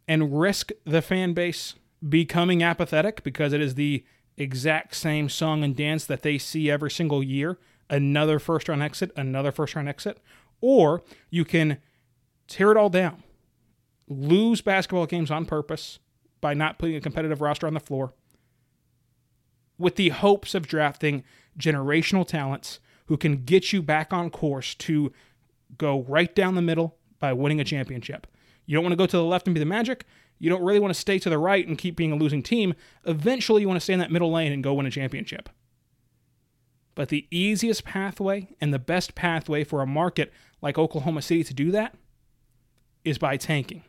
and 0.09 0.39
risk 0.39 0.71
the 0.85 1.03
fan 1.03 1.35
base 1.35 1.75
becoming 2.07 2.63
apathetic 2.63 3.23
because 3.23 3.53
it 3.53 3.61
is 3.61 3.75
the 3.75 4.05
exact 4.37 4.95
same 4.95 5.29
song 5.29 5.63
and 5.63 5.77
dance 5.77 6.07
that 6.07 6.23
they 6.23 6.39
see 6.39 6.71
every 6.71 6.91
single 6.91 7.23
year 7.23 7.59
another 7.91 8.39
first 8.39 8.69
round 8.69 8.83
exit, 8.83 9.13
another 9.17 9.53
first 9.53 9.75
round 9.75 9.89
exit. 9.89 10.19
Or 10.61 11.03
you 11.29 11.45
can 11.45 11.79
tear 12.49 12.71
it 12.71 12.77
all 12.77 12.89
down 12.89 13.23
lose 14.13 14.61
basketball 14.61 15.07
games 15.07 15.31
on 15.31 15.45
purpose 15.47 15.99
by 16.41 16.55
not 16.55 16.79
putting 16.79 16.97
a 16.97 17.01
competitive 17.01 17.41
roster 17.41 17.67
on 17.67 17.75
the 17.75 17.81
floor 17.81 18.13
with 19.79 19.97
the 19.97 20.11
hopes 20.11 20.55
of 20.55 20.67
drafting 20.67 21.25
generational 21.59 22.27
talents 22.27 22.81
who 23.07 23.17
can 23.17 23.45
get 23.45 23.73
you 23.73 23.83
back 23.83 24.13
on 24.13 24.31
course 24.31 24.75
to 24.75 25.13
go 25.77 26.03
right 26.09 26.35
down 26.35 26.55
the 26.55 26.63
middle 26.63 26.97
by 27.19 27.33
winning 27.33 27.61
a 27.61 27.65
championship. 27.65 28.27
You 28.65 28.77
don't 28.77 28.85
want 28.85 28.93
to 28.93 28.97
go 28.97 29.07
to 29.07 29.17
the 29.17 29.25
left 29.25 29.47
and 29.47 29.55
be 29.55 29.59
the 29.59 29.67
Magic. 29.67 30.05
You 30.39 30.51
don't 30.51 30.63
really 30.63 30.81
want 30.81 30.95
to 30.95 31.01
stay 31.01 31.19
to 31.19 31.31
the 31.31 31.39
right 31.39 31.67
and 31.67 31.77
keep 31.77 31.97
being 31.97 32.13
a 32.13 32.17
losing 32.17 32.43
team. 32.43 32.75
Eventually, 33.05 33.63
you 33.63 33.69
want 33.69 33.77
to 33.77 33.85
stay 33.85 33.93
in 33.93 33.99
that 33.99 34.11
middle 34.11 34.33
lane 34.33 34.53
and 34.53 34.63
go 34.63 34.75
win 34.75 34.87
a 34.87 34.91
championship. 34.91 35.49
But 36.95 37.09
the 37.09 37.27
easiest 37.31 37.85
pathway 37.85 38.49
and 38.61 38.73
the 38.73 38.79
best 38.79 39.15
pathway 39.15 39.65
for 39.65 39.83
a 39.83 39.87
market 39.87 40.33
like 40.61 40.79
Oklahoma 40.79 41.23
City 41.23 41.45
to 41.45 41.55
do 41.55 41.71
that 41.71 41.97
is 43.05 43.19
by 43.19 43.37
tanking. 43.37 43.83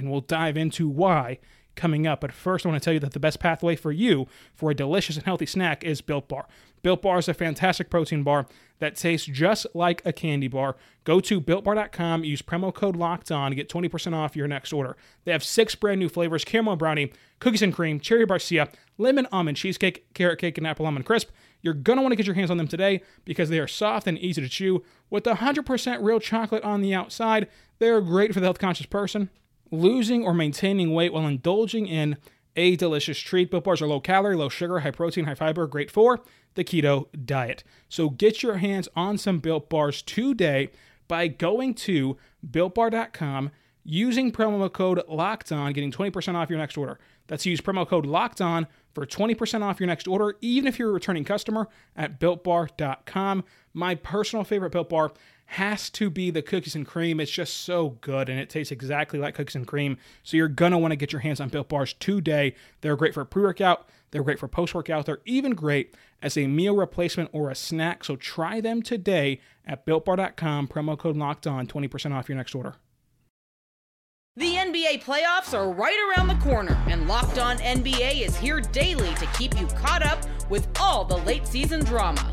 And 0.00 0.10
we'll 0.10 0.20
dive 0.20 0.56
into 0.56 0.88
why 0.88 1.38
coming 1.76 2.06
up. 2.06 2.20
But 2.20 2.32
first, 2.32 2.64
I 2.64 2.68
want 2.68 2.80
to 2.80 2.84
tell 2.84 2.94
you 2.94 3.00
that 3.00 3.12
the 3.12 3.20
best 3.20 3.40
pathway 3.40 3.76
for 3.76 3.92
you 3.92 4.26
for 4.54 4.70
a 4.70 4.74
delicious 4.74 5.16
and 5.16 5.24
healthy 5.24 5.46
snack 5.46 5.82
is 5.82 6.00
Built 6.00 6.28
Bar. 6.28 6.46
Built 6.82 7.02
Bar 7.02 7.18
is 7.18 7.28
a 7.28 7.34
fantastic 7.34 7.90
protein 7.90 8.22
bar 8.22 8.46
that 8.78 8.96
tastes 8.96 9.26
just 9.26 9.66
like 9.74 10.02
a 10.04 10.12
candy 10.12 10.48
bar. 10.48 10.76
Go 11.04 11.20
to 11.20 11.40
builtbar.com, 11.40 12.24
use 12.24 12.42
promo 12.42 12.72
code 12.72 12.96
locked 12.96 13.30
on 13.30 13.50
to 13.50 13.54
get 13.54 13.68
20% 13.68 14.14
off 14.14 14.36
your 14.36 14.48
next 14.48 14.72
order. 14.72 14.96
They 15.24 15.32
have 15.32 15.44
six 15.44 15.74
brand 15.74 16.00
new 16.00 16.08
flavors 16.08 16.44
caramel 16.44 16.76
brownie, 16.76 17.12
cookies 17.38 17.62
and 17.62 17.74
cream, 17.74 18.00
cherry 18.00 18.26
barcia, 18.26 18.72
lemon 18.98 19.26
almond 19.32 19.56
cheesecake, 19.56 20.12
carrot 20.14 20.38
cake, 20.38 20.58
and 20.58 20.66
apple 20.66 20.86
almond 20.86 21.06
crisp. 21.06 21.30
You're 21.62 21.74
going 21.74 21.98
to 21.98 22.02
want 22.02 22.12
to 22.12 22.16
get 22.16 22.26
your 22.26 22.34
hands 22.34 22.50
on 22.50 22.56
them 22.56 22.68
today 22.68 23.02
because 23.26 23.50
they 23.50 23.58
are 23.58 23.68
soft 23.68 24.06
and 24.06 24.18
easy 24.18 24.40
to 24.40 24.48
chew. 24.48 24.82
With 25.10 25.24
100% 25.24 26.02
real 26.02 26.20
chocolate 26.20 26.62
on 26.62 26.80
the 26.80 26.94
outside, 26.94 27.48
they 27.78 27.88
are 27.88 28.00
great 28.00 28.32
for 28.32 28.40
the 28.40 28.46
health 28.46 28.58
conscious 28.58 28.86
person 28.86 29.28
losing 29.70 30.24
or 30.24 30.34
maintaining 30.34 30.92
weight 30.92 31.12
while 31.12 31.26
indulging 31.26 31.86
in 31.86 32.16
a 32.56 32.76
delicious 32.76 33.18
treat. 33.18 33.50
Built 33.50 33.64
bars 33.64 33.80
are 33.82 33.86
low 33.86 34.00
calorie, 34.00 34.36
low 34.36 34.48
sugar, 34.48 34.80
high 34.80 34.90
protein, 34.90 35.24
high 35.24 35.34
fiber, 35.34 35.66
great 35.66 35.90
for 35.90 36.20
the 36.54 36.64
keto 36.64 37.06
diet. 37.24 37.62
So 37.88 38.10
get 38.10 38.42
your 38.42 38.56
hands 38.56 38.88
on 38.96 39.18
some 39.18 39.38
built 39.38 39.70
bars 39.70 40.02
today 40.02 40.70
by 41.08 41.28
going 41.28 41.74
to 41.74 42.16
builtbar.com 42.48 43.50
using 43.84 44.30
promo 44.30 44.72
code 44.72 45.02
locked 45.08 45.50
on 45.50 45.72
getting 45.72 45.90
20% 45.90 46.34
off 46.34 46.50
your 46.50 46.58
next 46.58 46.76
order 46.76 46.98
that's 47.26 47.46
use 47.46 47.60
promo 47.60 47.88
code 47.88 48.04
locked 48.04 48.40
on 48.40 48.66
for 48.94 49.06
20% 49.06 49.62
off 49.62 49.80
your 49.80 49.86
next 49.86 50.06
order 50.06 50.36
even 50.42 50.68
if 50.68 50.78
you're 50.78 50.90
a 50.90 50.92
returning 50.92 51.24
customer 51.24 51.66
at 51.96 52.20
builtbar.com 52.20 53.42
my 53.72 53.94
personal 53.94 54.44
favorite 54.44 54.70
built 54.70 54.90
bar 54.90 55.12
has 55.50 55.90
to 55.90 56.08
be 56.08 56.30
the 56.30 56.42
cookies 56.42 56.76
and 56.76 56.86
cream. 56.86 57.18
It's 57.18 57.30
just 57.30 57.62
so 57.62 57.96
good 58.02 58.28
and 58.28 58.38
it 58.38 58.48
tastes 58.48 58.70
exactly 58.70 59.18
like 59.18 59.34
cookies 59.34 59.56
and 59.56 59.66
cream. 59.66 59.98
So 60.22 60.36
you're 60.36 60.46
going 60.46 60.70
to 60.70 60.78
want 60.78 60.92
to 60.92 60.96
get 60.96 61.12
your 61.12 61.22
hands 61.22 61.40
on 61.40 61.48
Built 61.48 61.68
Bars 61.68 61.92
today. 61.94 62.54
They're 62.82 62.94
great 62.94 63.14
for 63.14 63.24
pre 63.24 63.42
workout, 63.42 63.88
they're 64.12 64.22
great 64.22 64.38
for 64.38 64.46
post 64.46 64.76
workout, 64.76 65.06
they're 65.06 65.22
even 65.24 65.56
great 65.56 65.96
as 66.22 66.36
a 66.36 66.46
meal 66.46 66.76
replacement 66.76 67.30
or 67.32 67.50
a 67.50 67.56
snack. 67.56 68.04
So 68.04 68.14
try 68.14 68.60
them 68.60 68.80
today 68.80 69.40
at 69.66 69.84
builtbar.com. 69.84 70.68
Promo 70.68 70.96
code 70.96 71.16
locked 71.16 71.48
on, 71.48 71.66
20% 71.66 72.14
off 72.14 72.28
your 72.28 72.36
next 72.36 72.54
order. 72.54 72.76
The 74.36 74.54
NBA 74.54 75.02
playoffs 75.02 75.52
are 75.52 75.72
right 75.72 76.14
around 76.16 76.28
the 76.28 76.36
corner, 76.36 76.80
and 76.86 77.08
Locked 77.08 77.40
On 77.40 77.58
NBA 77.58 78.24
is 78.24 78.36
here 78.36 78.60
daily 78.60 79.12
to 79.14 79.26
keep 79.36 79.58
you 79.60 79.66
caught 79.66 80.06
up 80.06 80.24
with 80.48 80.68
all 80.78 81.04
the 81.04 81.16
late 81.18 81.48
season 81.48 81.84
drama. 81.84 82.32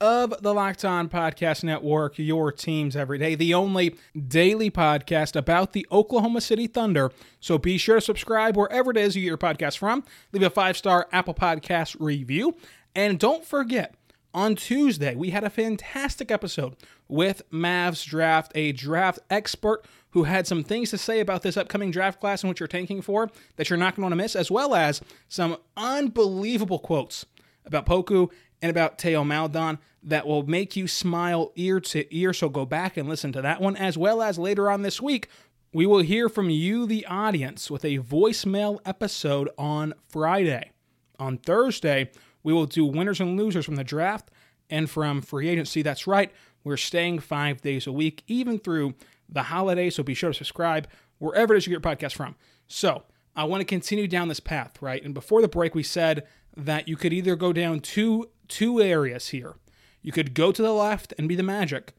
of 0.00 0.34
the 0.42 0.52
Locked 0.52 0.84
On 0.84 1.08
Podcast 1.08 1.64
Network, 1.64 2.18
your 2.18 2.52
teams 2.52 2.96
every 2.96 3.18
day, 3.18 3.34
the 3.34 3.54
only 3.54 3.96
daily 4.28 4.70
podcast 4.70 5.36
about 5.36 5.72
the 5.72 5.86
Oklahoma 5.90 6.40
City 6.40 6.66
Thunder. 6.66 7.10
So 7.40 7.58
be 7.58 7.78
sure 7.78 7.96
to 7.96 8.00
subscribe 8.00 8.56
wherever 8.56 8.90
it 8.90 8.96
is 8.96 9.16
you 9.16 9.22
get 9.22 9.28
your 9.28 9.38
podcast 9.38 9.78
from. 9.78 10.04
Leave 10.32 10.42
a 10.42 10.50
five 10.50 10.76
star 10.76 11.08
Apple 11.12 11.34
Podcast 11.34 11.96
review. 11.98 12.56
And 12.94 13.18
don't 13.18 13.44
forget, 13.44 13.94
on 14.34 14.56
Tuesday, 14.56 15.14
we 15.14 15.30
had 15.30 15.44
a 15.44 15.50
fantastic 15.50 16.30
episode 16.30 16.74
with 17.08 17.42
Mavs 17.52 18.04
Draft, 18.04 18.50
a 18.54 18.72
draft 18.72 19.20
expert 19.30 19.84
who 20.10 20.24
had 20.24 20.46
some 20.46 20.64
things 20.64 20.90
to 20.90 20.98
say 20.98 21.20
about 21.20 21.42
this 21.42 21.56
upcoming 21.56 21.90
draft 21.90 22.20
class 22.20 22.42
and 22.42 22.50
what 22.50 22.58
you're 22.58 22.66
tanking 22.66 23.02
for 23.02 23.30
that 23.56 23.70
you're 23.70 23.76
not 23.76 23.94
going 23.94 24.02
to 24.02 24.02
want 24.02 24.12
to 24.12 24.16
miss, 24.16 24.36
as 24.36 24.50
well 24.50 24.74
as 24.74 25.00
some 25.28 25.56
unbelievable 25.76 26.78
quotes 26.78 27.26
about 27.66 27.86
Poku 27.86 28.30
and 28.62 28.70
about 28.70 29.00
Theo 29.00 29.24
Maledon 29.24 29.78
that 30.02 30.26
will 30.26 30.46
make 30.46 30.76
you 30.76 30.86
smile 30.86 31.52
ear 31.56 31.80
to 31.80 32.14
ear. 32.14 32.32
So 32.32 32.48
go 32.48 32.66
back 32.66 32.96
and 32.96 33.08
listen 33.08 33.32
to 33.32 33.42
that 33.42 33.60
one, 33.60 33.76
as 33.76 33.96
well 33.96 34.22
as 34.22 34.38
later 34.38 34.70
on 34.70 34.82
this 34.82 35.00
week, 35.00 35.28
we 35.72 35.86
will 35.86 36.00
hear 36.00 36.28
from 36.28 36.50
you, 36.50 36.86
the 36.86 37.04
audience, 37.06 37.70
with 37.70 37.84
a 37.84 37.98
voicemail 37.98 38.78
episode 38.84 39.50
on 39.58 39.94
Friday. 40.08 40.70
On 41.18 41.36
Thursday, 41.38 42.10
we 42.42 42.52
will 42.52 42.66
do 42.66 42.84
winners 42.84 43.20
and 43.20 43.36
losers 43.36 43.64
from 43.64 43.76
the 43.76 43.84
draft 43.84 44.30
and 44.70 44.88
from 44.88 45.20
free 45.20 45.48
agency. 45.48 45.82
That's 45.82 46.06
right, 46.06 46.30
we're 46.62 46.76
staying 46.76 47.18
five 47.20 47.60
days 47.60 47.86
a 47.86 47.92
week, 47.92 48.22
even 48.26 48.58
through 48.58 48.94
the 49.28 49.44
holiday. 49.44 49.90
So 49.90 50.02
be 50.02 50.14
sure 50.14 50.30
to 50.30 50.34
subscribe 50.34 50.86
wherever 51.18 51.54
it 51.54 51.58
is 51.58 51.66
you 51.66 51.70
get 51.70 51.84
your 51.84 51.96
podcast 51.96 52.14
from. 52.14 52.36
So 52.68 53.02
I 53.34 53.44
want 53.44 53.60
to 53.60 53.64
continue 53.64 54.06
down 54.06 54.28
this 54.28 54.40
path, 54.40 54.80
right? 54.80 55.02
And 55.02 55.14
before 55.14 55.42
the 55.42 55.48
break, 55.48 55.74
we 55.74 55.82
said 55.82 56.26
that 56.56 56.86
you 56.88 56.96
could 56.96 57.12
either 57.12 57.36
go 57.36 57.52
down 57.52 57.80
two 57.80 58.30
two 58.48 58.80
areas 58.80 59.28
here. 59.28 59.54
You 60.02 60.12
could 60.12 60.34
go 60.34 60.52
to 60.52 60.62
the 60.62 60.72
left 60.72 61.14
and 61.18 61.28
be 61.28 61.34
the 61.34 61.42
Magic, 61.42 61.94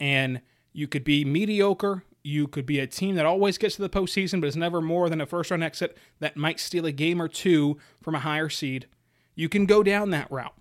and 0.00 0.40
you 0.72 0.88
could 0.88 1.04
be 1.04 1.24
mediocre. 1.24 2.04
You 2.22 2.48
could 2.48 2.64
be 2.64 2.80
a 2.80 2.86
team 2.86 3.16
that 3.16 3.26
always 3.26 3.58
gets 3.58 3.76
to 3.76 3.82
the 3.82 3.90
postseason, 3.90 4.40
but 4.40 4.46
is 4.46 4.56
never 4.56 4.80
more 4.80 5.10
than 5.10 5.20
a 5.20 5.26
first 5.26 5.50
round 5.50 5.62
exit 5.62 5.96
that 6.20 6.36
might 6.36 6.58
steal 6.58 6.86
a 6.86 6.92
game 6.92 7.20
or 7.20 7.28
two 7.28 7.78
from 8.02 8.14
a 8.14 8.20
higher 8.20 8.48
seed. 8.48 8.86
You 9.34 9.48
can 9.48 9.66
go 9.66 9.82
down 9.82 10.10
that 10.10 10.30
route. 10.30 10.54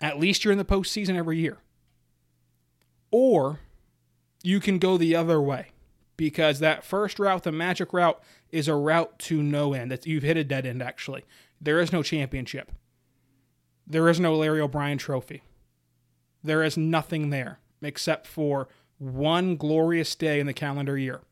At 0.00 0.20
least 0.20 0.44
you're 0.44 0.52
in 0.52 0.58
the 0.58 0.64
postseason 0.64 1.16
every 1.16 1.38
year. 1.38 1.58
Or 3.10 3.60
you 4.42 4.60
can 4.60 4.78
go 4.78 4.96
the 4.96 5.16
other 5.16 5.40
way 5.40 5.70
because 6.16 6.58
that 6.60 6.84
first 6.84 7.18
route, 7.18 7.42
the 7.42 7.52
Magic 7.52 7.92
route, 7.92 8.22
is 8.50 8.68
a 8.68 8.74
route 8.74 9.18
to 9.18 9.42
no 9.42 9.72
end. 9.72 9.98
You've 10.04 10.22
hit 10.22 10.36
a 10.36 10.44
dead 10.44 10.64
end. 10.66 10.82
Actually, 10.82 11.24
there 11.60 11.80
is 11.80 11.92
no 11.92 12.02
championship. 12.02 12.72
There 13.90 14.08
is 14.08 14.20
no 14.20 14.36
Larry 14.36 14.60
O'Brien 14.60 14.98
trophy. 14.98 15.42
There 16.44 16.62
is 16.62 16.76
nothing 16.76 17.30
there 17.30 17.58
except 17.82 18.24
for 18.24 18.68
one 18.98 19.56
glorious 19.56 20.14
day 20.14 20.38
in 20.38 20.46
the 20.46 20.52
calendar 20.52 20.96
year. 20.96 21.22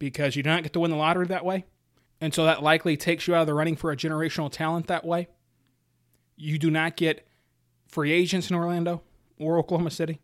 Because 0.00 0.34
you 0.34 0.42
do 0.42 0.50
not 0.50 0.64
get 0.64 0.72
to 0.72 0.80
win 0.80 0.90
the 0.90 0.96
lottery 0.96 1.28
that 1.28 1.44
way. 1.44 1.66
And 2.20 2.34
so 2.34 2.44
that 2.44 2.64
likely 2.64 2.96
takes 2.96 3.28
you 3.28 3.36
out 3.36 3.42
of 3.42 3.46
the 3.46 3.54
running 3.54 3.76
for 3.76 3.92
a 3.92 3.96
generational 3.96 4.50
talent 4.50 4.88
that 4.88 5.04
way. 5.04 5.28
You 6.36 6.58
do 6.58 6.68
not 6.68 6.96
get 6.96 7.24
free 7.86 8.10
agents 8.10 8.50
in 8.50 8.56
Orlando 8.56 9.02
or 9.38 9.56
Oklahoma 9.56 9.92
City. 9.92 10.20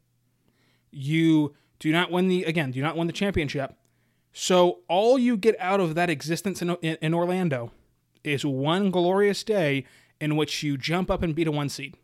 You 0.91 1.55
do 1.79 1.93
not 1.93 2.11
win 2.11 2.27
the, 2.27 2.43
again, 2.43 2.73
do 2.73 2.83
not 2.83 2.97
win 2.97 3.07
the 3.07 3.13
championship. 3.13 3.75
So 4.33 4.81
all 4.89 5.21
you 5.21 5.37
get 5.37 5.55
out 5.61 5.79
of 5.79 5.95
that 5.95 6.11
existence 6.11 6.61
in, 6.63 6.71
in, 6.83 6.99
in 7.01 7.15
Orlando 7.15 7.71
is 8.25 8.45
one 8.45 8.91
glorious 8.91 9.45
day 9.45 9.85
in 10.21 10.37
which 10.37 10.63
you 10.63 10.77
jump 10.77 11.11
up 11.11 11.23
and 11.23 11.35
beat 11.35 11.47
a 11.47 11.53
one 11.53 11.69
seed. 11.69 11.97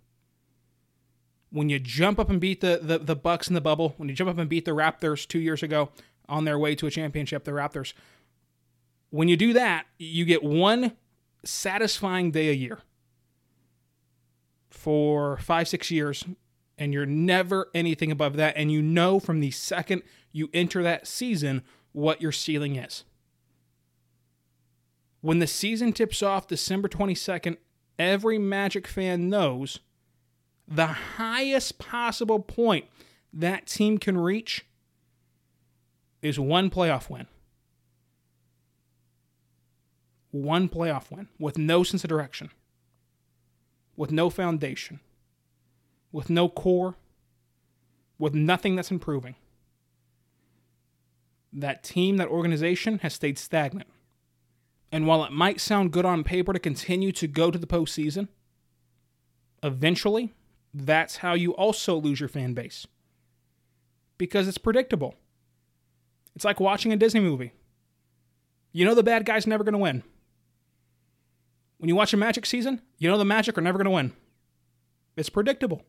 When 1.50 1.69
you 1.69 1.78
jump 1.78 2.19
up 2.19 2.31
and 2.31 2.40
beat 2.40 2.61
the, 2.61 2.81
the, 2.83 2.99
the 2.99 3.16
Bucks 3.16 3.49
in 3.49 3.54
the 3.54 3.61
bubble, 3.61 3.95
when 3.97 4.09
you 4.09 4.14
jump 4.14 4.31
up 4.31 4.38
and 4.38 4.49
beat 4.49 4.64
the 4.64 4.71
Raptors 4.71 5.26
two 5.26 5.38
years 5.38 5.62
ago 5.62 5.90
on 6.28 6.45
their 6.45 6.59
way 6.59 6.75
to 6.75 6.87
a 6.87 6.90
championship, 6.90 7.45
the 7.45 7.50
Raptors, 7.50 7.92
when 9.11 9.28
you 9.28 9.37
do 9.37 9.52
that, 9.52 9.87
you 9.99 10.25
get 10.25 10.42
one 10.42 10.92
satisfying 11.45 12.31
day 12.31 12.49
a 12.49 12.54
year 12.54 12.78
for 14.71 15.37
five, 15.38 15.69
six 15.69 15.90
years, 15.90 16.25
and 16.78 16.95
you're 16.95 17.07
never 17.07 17.69
anything 17.75 18.11
above 18.11 18.37
that. 18.37 18.57
And 18.57 18.73
you 18.73 18.81
know 18.81 19.21
from 19.21 19.40
the 19.40 19.50
second 19.50 20.02
you 20.33 20.49
enter 20.54 20.83
that 20.83 21.07
season 21.07 21.62
what 21.92 22.23
your 22.23 22.33
ceiling 22.33 22.76
is. 22.76 23.04
When 25.21 25.38
the 25.38 25.47
season 25.47 25.92
tips 25.92 26.23
off 26.23 26.49
December 26.49 26.88
22nd 26.88 27.59
every 27.99 28.38
Magic 28.38 28.87
fan 28.87 29.28
knows 29.28 29.80
the 30.66 30.87
highest 30.87 31.78
possible 31.78 32.40
point 32.40 32.87
that 33.32 33.66
team 33.66 33.99
can 33.99 34.18
reach 34.18 34.66
is 36.20 36.38
one 36.38 36.70
playoff 36.70 37.11
win. 37.11 37.26
one 40.32 40.68
playoff 40.68 41.11
win 41.11 41.28
with 41.38 41.56
no 41.56 41.84
sense 41.84 42.02
of 42.02 42.08
direction, 42.08 42.50
with 43.96 44.11
no 44.11 44.28
foundation, 44.30 44.99
with 46.11 46.28
no 46.28 46.49
core, 46.49 46.96
with 48.18 48.34
nothing 48.34 48.75
that's 48.75 48.90
improving. 48.90 49.37
That 51.52 51.84
team, 51.84 52.16
that 52.16 52.28
organization 52.28 52.99
has 53.00 53.12
stayed 53.12 53.38
stagnant. 53.38 53.88
And 54.92 55.06
while 55.06 55.25
it 55.25 55.32
might 55.32 55.58
sound 55.58 55.90
good 55.90 56.04
on 56.04 56.22
paper 56.22 56.52
to 56.52 56.58
continue 56.58 57.12
to 57.12 57.26
go 57.26 57.50
to 57.50 57.58
the 57.58 57.66
postseason, 57.66 58.28
eventually, 59.62 60.34
that's 60.75 61.16
how 61.16 61.32
you 61.32 61.52
also 61.54 61.96
lose 61.96 62.20
your 62.20 62.28
fan 62.28 62.52
base. 62.52 62.87
Because 64.18 64.46
it's 64.46 64.58
predictable. 64.58 65.14
It's 66.37 66.44
like 66.44 66.61
watching 66.61 66.92
a 66.92 66.96
Disney 66.96 67.20
movie. 67.20 67.52
You 68.72 68.84
know 68.84 68.94
the 68.94 69.02
bad 69.02 69.25
guy's 69.25 69.46
never 69.46 69.64
going 69.64 69.72
to 69.72 69.78
win. 69.78 70.02
When 71.78 71.88
you 71.88 71.96
watch 71.96 72.12
a 72.12 72.18
Magic 72.18 72.46
season, 72.46 72.80
you 72.99 73.11
know 73.11 73.18
the 73.18 73.25
Magic 73.25 73.56
are 73.58 73.62
never 73.62 73.78
going 73.78 73.87
to 73.87 73.90
win. 73.90 74.12
It's 75.16 75.30
predictable. 75.30 75.82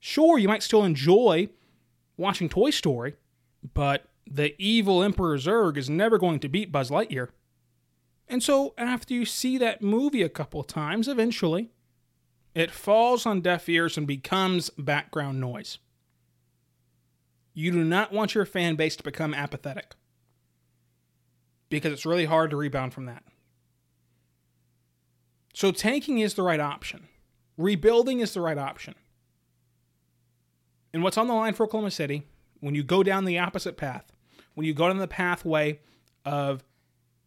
Sure, 0.00 0.38
you 0.38 0.48
might 0.48 0.62
still 0.62 0.84
enjoy 0.84 1.48
watching 2.16 2.48
Toy 2.48 2.70
Story, 2.70 3.16
but 3.74 4.06
the 4.26 4.54
evil 4.62 5.02
Emperor 5.02 5.36
Zurg 5.38 5.76
is 5.76 5.88
never 5.88 6.18
going 6.18 6.40
to 6.40 6.48
beat 6.48 6.72
Buzz 6.72 6.90
Lightyear. 6.90 7.28
And 8.28 8.42
so, 8.42 8.74
after 8.78 9.12
you 9.12 9.24
see 9.24 9.58
that 9.58 9.82
movie 9.82 10.22
a 10.22 10.28
couple 10.28 10.60
of 10.60 10.66
times, 10.66 11.08
eventually, 11.08 11.70
it 12.54 12.70
falls 12.70 13.26
on 13.26 13.40
deaf 13.40 13.68
ears 13.68 13.98
and 13.98 14.06
becomes 14.06 14.70
background 14.70 15.40
noise. 15.40 15.78
You 17.52 17.70
do 17.70 17.84
not 17.84 18.12
want 18.12 18.34
your 18.34 18.46
fan 18.46 18.76
base 18.76 18.96
to 18.96 19.02
become 19.02 19.34
apathetic 19.34 19.94
because 21.68 21.92
it's 21.92 22.06
really 22.06 22.24
hard 22.24 22.50
to 22.50 22.56
rebound 22.56 22.94
from 22.94 23.06
that. 23.06 23.22
So, 25.54 25.70
tanking 25.70 26.18
is 26.18 26.34
the 26.34 26.42
right 26.42 26.60
option, 26.60 27.08
rebuilding 27.56 28.20
is 28.20 28.34
the 28.34 28.40
right 28.40 28.58
option. 28.58 28.94
And 30.92 31.02
what's 31.02 31.18
on 31.18 31.26
the 31.28 31.34
line 31.34 31.54
for 31.54 31.64
Oklahoma 31.64 31.90
City 31.90 32.22
when 32.60 32.74
you 32.74 32.82
go 32.82 33.02
down 33.02 33.24
the 33.24 33.38
opposite 33.38 33.76
path, 33.76 34.12
when 34.54 34.66
you 34.66 34.72
go 34.72 34.88
down 34.88 34.98
the 34.98 35.08
pathway 35.08 35.80
of 36.24 36.64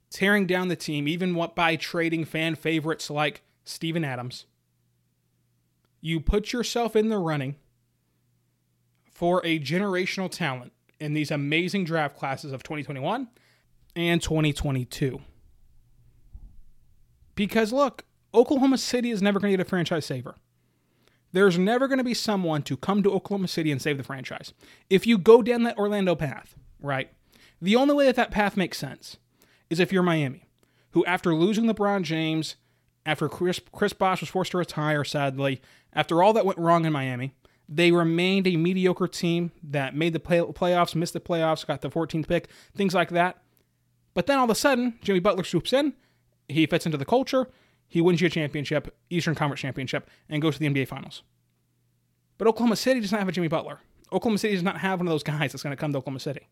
tearing 0.09 0.47
down 0.47 0.67
the 0.67 0.75
team, 0.75 1.07
even 1.07 1.35
what 1.35 1.55
by 1.55 1.75
trading 1.75 2.25
fan 2.25 2.55
favorites 2.55 3.09
like 3.09 3.43
Steven 3.63 4.03
Adams, 4.03 4.45
you 6.01 6.19
put 6.19 6.53
yourself 6.53 6.95
in 6.95 7.09
the 7.09 7.17
running 7.17 7.55
for 9.11 9.41
a 9.43 9.59
generational 9.59 10.29
talent 10.29 10.71
in 10.99 11.13
these 11.13 11.31
amazing 11.31 11.83
draft 11.83 12.15
classes 12.17 12.51
of 12.51 12.63
2021 12.63 13.27
and 13.95 14.21
2022. 14.21 15.19
Because 17.35 17.73
look, 17.73 18.05
Oklahoma 18.33 18.77
City 18.77 19.11
is 19.11 19.21
never 19.21 19.39
going 19.39 19.51
to 19.51 19.57
get 19.57 19.65
a 19.65 19.69
franchise 19.69 20.05
saver. 20.05 20.35
There's 21.33 21.57
never 21.57 21.87
going 21.87 21.97
to 21.97 22.03
be 22.03 22.13
someone 22.13 22.63
to 22.63 22.77
come 22.77 23.03
to 23.03 23.11
Oklahoma 23.11 23.47
City 23.47 23.71
and 23.71 23.81
save 23.81 23.97
the 23.97 24.03
franchise. 24.03 24.53
If 24.89 25.05
you 25.05 25.17
go 25.17 25.41
down 25.41 25.63
that 25.63 25.77
Orlando 25.77 26.15
path, 26.15 26.55
right? 26.81 27.09
The 27.61 27.75
only 27.75 27.93
way 27.93 28.05
that 28.05 28.15
that 28.15 28.31
path 28.31 28.55
makes 28.55 28.77
sense 28.77 29.17
is 29.69 29.79
if 29.79 29.91
you're 29.91 30.03
Miami, 30.03 30.47
who 30.91 31.05
after 31.05 31.33
losing 31.33 31.65
LeBron 31.65 32.03
James, 32.03 32.55
after 33.05 33.29
Chris, 33.29 33.59
Chris 33.71 33.93
Bosh 33.93 34.21
was 34.21 34.29
forced 34.29 34.51
to 34.51 34.57
retire, 34.57 35.03
sadly, 35.03 35.61
after 35.93 36.21
all 36.21 36.33
that 36.33 36.45
went 36.45 36.59
wrong 36.59 36.85
in 36.85 36.93
Miami, 36.93 37.33
they 37.69 37.91
remained 37.91 38.47
a 38.47 38.55
mediocre 38.55 39.07
team 39.07 39.51
that 39.63 39.95
made 39.95 40.13
the 40.13 40.19
play, 40.19 40.39
playoffs, 40.39 40.95
missed 40.95 41.13
the 41.13 41.19
playoffs, 41.19 41.67
got 41.67 41.81
the 41.81 41.89
14th 41.89 42.27
pick, 42.27 42.49
things 42.75 42.93
like 42.93 43.09
that. 43.09 43.41
But 44.13 44.25
then 44.25 44.37
all 44.37 44.45
of 44.45 44.49
a 44.49 44.55
sudden, 44.55 44.97
Jimmy 45.01 45.19
Butler 45.19 45.43
swoops 45.43 45.73
in. 45.73 45.93
He 46.47 46.65
fits 46.65 46.85
into 46.85 46.97
the 46.97 47.05
culture. 47.05 47.47
He 47.87 48.01
wins 48.01 48.21
you 48.21 48.27
a 48.27 48.29
championship, 48.29 48.95
Eastern 49.09 49.35
Conference 49.35 49.61
championship, 49.61 50.09
and 50.29 50.41
goes 50.41 50.55
to 50.55 50.59
the 50.59 50.67
NBA 50.67 50.87
Finals. 50.87 51.23
But 52.37 52.47
Oklahoma 52.47 52.75
City 52.75 52.99
does 52.99 53.11
not 53.11 53.19
have 53.19 53.29
a 53.29 53.31
Jimmy 53.31 53.47
Butler. 53.47 53.79
Oklahoma 54.11 54.37
City 54.37 54.53
does 54.53 54.63
not 54.63 54.77
have 54.79 54.99
one 54.99 55.07
of 55.07 55.11
those 55.11 55.23
guys 55.23 55.51
that's 55.51 55.63
going 55.63 55.75
to 55.75 55.79
come 55.79 55.91
to 55.91 55.97
Oklahoma 55.97 56.19
City. 56.19 56.47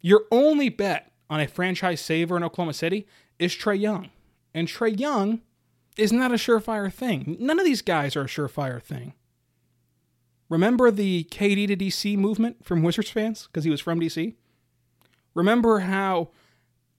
Your 0.00 0.22
only 0.32 0.68
bet 0.68 1.11
on 1.30 1.40
a 1.40 1.48
franchise 1.48 2.00
saver 2.00 2.36
in 2.36 2.42
Oklahoma 2.42 2.74
City 2.74 3.06
is 3.38 3.52
Trae 3.52 3.80
Young. 3.80 4.10
And 4.54 4.68
Trae 4.68 4.98
Young 4.98 5.40
is 5.96 6.12
not 6.12 6.32
a 6.32 6.36
surefire 6.36 6.92
thing. 6.92 7.36
None 7.38 7.58
of 7.58 7.64
these 7.64 7.82
guys 7.82 8.16
are 8.16 8.22
a 8.22 8.26
surefire 8.26 8.82
thing. 8.82 9.14
Remember 10.48 10.90
the 10.90 11.24
KD 11.30 11.68
to 11.68 11.76
DC 11.76 12.16
movement 12.16 12.64
from 12.64 12.82
Wizards 12.82 13.10
fans 13.10 13.46
because 13.46 13.64
he 13.64 13.70
was 13.70 13.80
from 13.80 14.00
DC? 14.00 14.34
Remember 15.34 15.80
how 15.80 16.28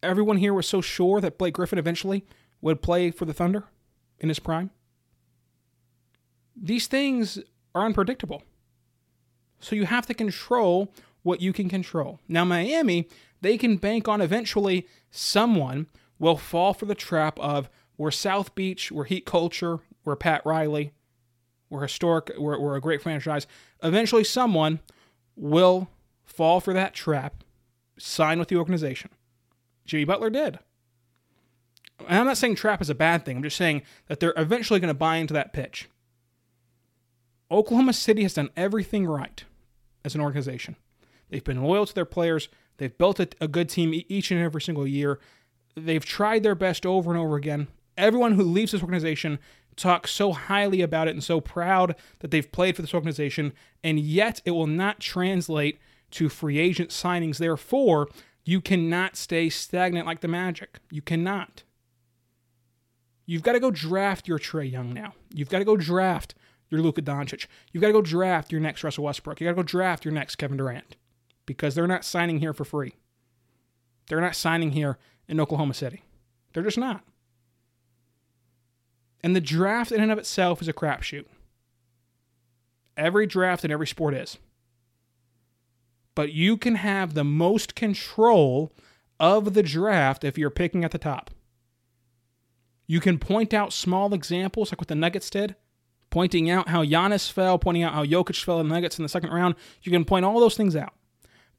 everyone 0.02 0.38
here 0.38 0.54
was 0.54 0.68
so 0.68 0.82
sure 0.82 1.22
that 1.22 1.38
Blake 1.38 1.54
Griffin 1.54 1.78
eventually 1.78 2.26
would 2.62 2.82
play 2.82 3.12
for 3.12 3.26
the 3.26 3.34
Thunder 3.34 3.66
in 4.20 4.30
his 4.30 4.40
prime? 4.40 4.72
These 6.56 6.88
things 6.88 7.40
are 7.76 7.86
unpredictable. 7.86 8.44
So 9.60 9.76
you 9.76 9.86
have 9.86 10.06
to 10.08 10.14
control 10.14 10.92
what 11.24 11.42
you 11.42 11.54
can 11.54 11.70
control. 11.70 12.20
Now, 12.28 12.44
Miami, 12.46 13.08
they 13.44 13.58
can 13.58 13.78
bank 13.78 14.08
on 14.08 14.22
eventually 14.22 14.88
someone 15.12 15.88
will 16.18 16.38
fall 16.38 16.74
for 16.74 16.86
the 16.86 16.96
trap 16.96 17.38
of 17.40 17.70
we're 17.98 18.12
South 18.12 18.56
Beach, 18.56 18.92
we're 18.92 19.04
heat 19.04 19.26
culture, 19.26 19.80
we're 20.04 20.16
Pat 20.16 20.44
Riley, 20.46 20.94
we're 21.70 21.84
historic, 21.84 22.32
we're, 22.38 22.60
we're 22.60 22.76
a 22.76 22.82
great 22.82 23.02
franchise. 23.02 23.46
Eventually, 23.84 24.24
someone 24.24 24.80
will 25.36 25.90
fall 26.24 26.60
for 26.60 26.74
that 26.74 26.94
trap, 26.94 27.44
sign 27.98 28.40
with 28.40 28.48
the 28.48 28.56
organization. 28.56 29.12
Jimmy 29.86 30.06
Butler 30.06 30.30
did. 30.30 30.60
And 32.08 32.20
I'm 32.20 32.26
not 32.26 32.38
saying 32.38 32.56
trap 32.56 32.82
is 32.82 32.90
a 32.90 32.96
bad 32.96 33.26
thing. 33.26 33.38
I'm 33.38 33.44
just 33.44 33.58
saying 33.58 33.84
that 34.08 34.20
they're 34.20 34.34
eventually 34.38 34.80
going 34.80 34.88
to 34.88 34.94
buy 34.94 35.18
into 35.18 35.34
that 35.34 35.54
pitch. 35.54 35.90
Oklahoma 37.52 37.94
City 37.94 38.24
has 38.24 38.34
done 38.34 38.50
everything 38.56 39.06
right 39.06 39.44
as 40.04 40.16
an 40.16 40.22
organization. 40.22 40.76
They've 41.30 41.44
been 41.44 41.64
loyal 41.64 41.86
to 41.86 41.94
their 41.94 42.06
players. 42.06 42.50
They've 42.78 42.98
built 42.98 43.20
a, 43.20 43.28
a 43.40 43.48
good 43.48 43.70
team 43.70 43.94
each 44.08 44.32
and 44.32 44.42
every 44.42 44.62
single 44.62 44.88
year. 44.88 45.20
They've 45.76 46.06
tried 46.06 46.44
their 46.44 46.56
best 46.56 46.86
over 46.86 47.12
and 47.12 47.20
over 47.20 47.36
again. 47.36 47.68
Everyone 47.98 48.34
who 48.34 48.44
leaves 48.44 48.72
this 48.72 48.82
organization 48.82 49.40
talks 49.76 50.12
so 50.12 50.32
highly 50.32 50.82
about 50.82 51.08
it 51.08 51.12
and 51.12 51.24
so 51.24 51.42
proud 51.42 51.96
that 52.20 52.32
they've 52.32 52.52
played 52.52 52.76
for 52.76 52.82
this 52.82 52.94
organization, 52.94 53.54
and 53.84 54.00
yet 54.00 54.42
it 54.46 54.52
will 54.52 54.68
not 54.68 55.00
translate 55.00 55.80
to 56.12 56.30
free 56.30 56.60
agent 56.60 56.90
signings. 56.90 57.38
Therefore, 57.38 58.08
you 58.46 58.62
cannot 58.62 59.16
stay 59.16 59.50
stagnant 59.50 60.06
like 60.06 60.22
the 60.22 60.28
Magic. 60.28 60.80
You 60.92 61.02
cannot. 61.02 61.64
You've 63.26 63.42
got 63.42 63.54
to 63.54 63.60
go 63.60 63.72
draft 63.72 64.28
your 64.28 64.38
Trae 64.38 64.70
Young 64.70 64.94
now. 64.94 65.14
You've 65.34 65.50
got 65.50 65.60
to 65.60 65.66
go 65.66 65.78
draft 65.78 66.36
your 66.70 66.82
Luka 66.82 67.02
Doncic. 67.02 67.48
You've 67.72 67.82
got 67.82 67.88
to 67.88 67.94
go 67.94 68.02
draft 68.02 68.52
your 68.52 68.62
next 68.62 68.84
Russell 68.84 69.06
Westbrook. 69.06 69.40
You've 69.40 69.48
got 69.48 69.52
to 69.52 69.64
go 69.64 69.64
draft 69.64 70.06
your 70.06 70.14
next 70.14 70.36
Kevin 70.36 70.58
Durant 70.58 70.98
because 71.46 71.76
they're 71.76 71.88
not 71.88 72.06
signing 72.06 72.40
here 72.40 72.54
for 72.54 72.66
free. 72.66 72.96
They're 74.08 74.22
not 74.22 74.36
signing 74.36 74.72
here 74.72 74.98
in 75.28 75.40
Oklahoma 75.40 75.74
City. 75.74 76.04
They're 76.54 76.64
just 76.64 76.78
not. 76.78 77.04
And 79.22 79.36
the 79.36 79.42
draft 79.42 79.92
in 79.92 80.02
and 80.02 80.12
of 80.12 80.18
itself 80.18 80.62
is 80.62 80.68
a 80.68 80.74
crapshoot. 80.74 81.26
Every 82.98 83.26
draft 83.26 83.64
in 83.64 83.72
every 83.72 83.88
sport 83.88 84.14
is. 84.14 84.38
But 86.16 86.34
you 86.34 86.58
can 86.58 86.76
have 86.76 87.14
the 87.14 87.24
most 87.24 87.74
control 87.74 88.72
of 89.20 89.54
the 89.54 89.64
draft 89.64 90.24
if 90.24 90.38
you're 90.38 90.50
picking 90.50 90.84
at 90.84 90.92
the 90.92 90.98
top. 90.98 91.32
You 92.86 93.00
can 93.00 93.18
point 93.18 93.54
out 93.54 93.74
small 93.74 94.14
examples 94.14 94.72
like 94.72 94.80
what 94.80 94.90
the 94.90 94.96
Nuggets 94.96 95.30
did, 95.30 95.56
pointing 96.10 96.50
out 96.50 96.68
how 96.68 96.84
Giannis 96.84 97.32
fell, 97.32 97.58
pointing 97.58 97.84
out 97.84 97.94
how 97.94 98.06
Jokic 98.06 98.44
fell 98.44 98.60
in 98.60 98.68
the 98.68 98.76
Nuggets 98.76 99.00
in 99.00 99.04
the 99.04 99.10
second 99.10 99.32
round. 99.32 99.56
You 99.82 99.92
can 99.92 100.06
point 100.06 100.26
all 100.26 100.40
those 100.40 100.58
things 100.58 100.76
out. 100.76 100.94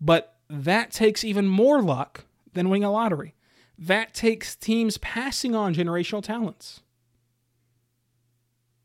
But 0.04 0.36
that 0.50 0.90
takes 0.90 1.24
even 1.24 1.48
more 1.48 1.80
luck 1.80 2.26
than 2.52 2.68
winning 2.68 2.84
a 2.84 2.92
lottery. 2.92 3.34
That 3.78 4.12
takes 4.12 4.54
teams 4.54 4.98
passing 4.98 5.54
on 5.54 5.74
generational 5.74 6.22
talents. 6.22 6.82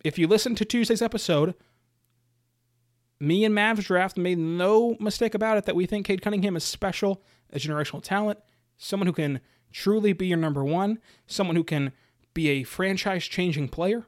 If 0.02 0.18
you 0.18 0.28
listen 0.28 0.56
to 0.56 0.64
Tuesday's 0.64 1.02
episode, 1.02 1.56
me 3.20 3.44
and 3.44 3.54
Mavs 3.54 3.84
Draft 3.84 4.16
made 4.16 4.38
no 4.38 4.96
mistake 5.02 5.36
about 5.36 5.58
it 5.58 5.66
that 5.66 5.76
we 5.76 5.86
think 5.86 6.06
Cade 6.06 6.22
Cunningham 6.22 6.56
is 6.56 6.64
special, 6.64 7.22
a 7.52 7.60
generational 7.60 8.02
talent, 8.02 8.40
someone 8.78 9.08
who 9.08 9.14
can 9.14 9.42
truly 9.74 10.14
be 10.14 10.28
your 10.28 10.38
number 10.38 10.64
one, 10.64 11.00
someone 11.28 11.58
who 11.58 11.66
can 11.66 11.92
be 12.34 12.48
a 12.48 12.64
franchise 12.64 13.26
changing 13.26 13.68
player. 13.68 14.08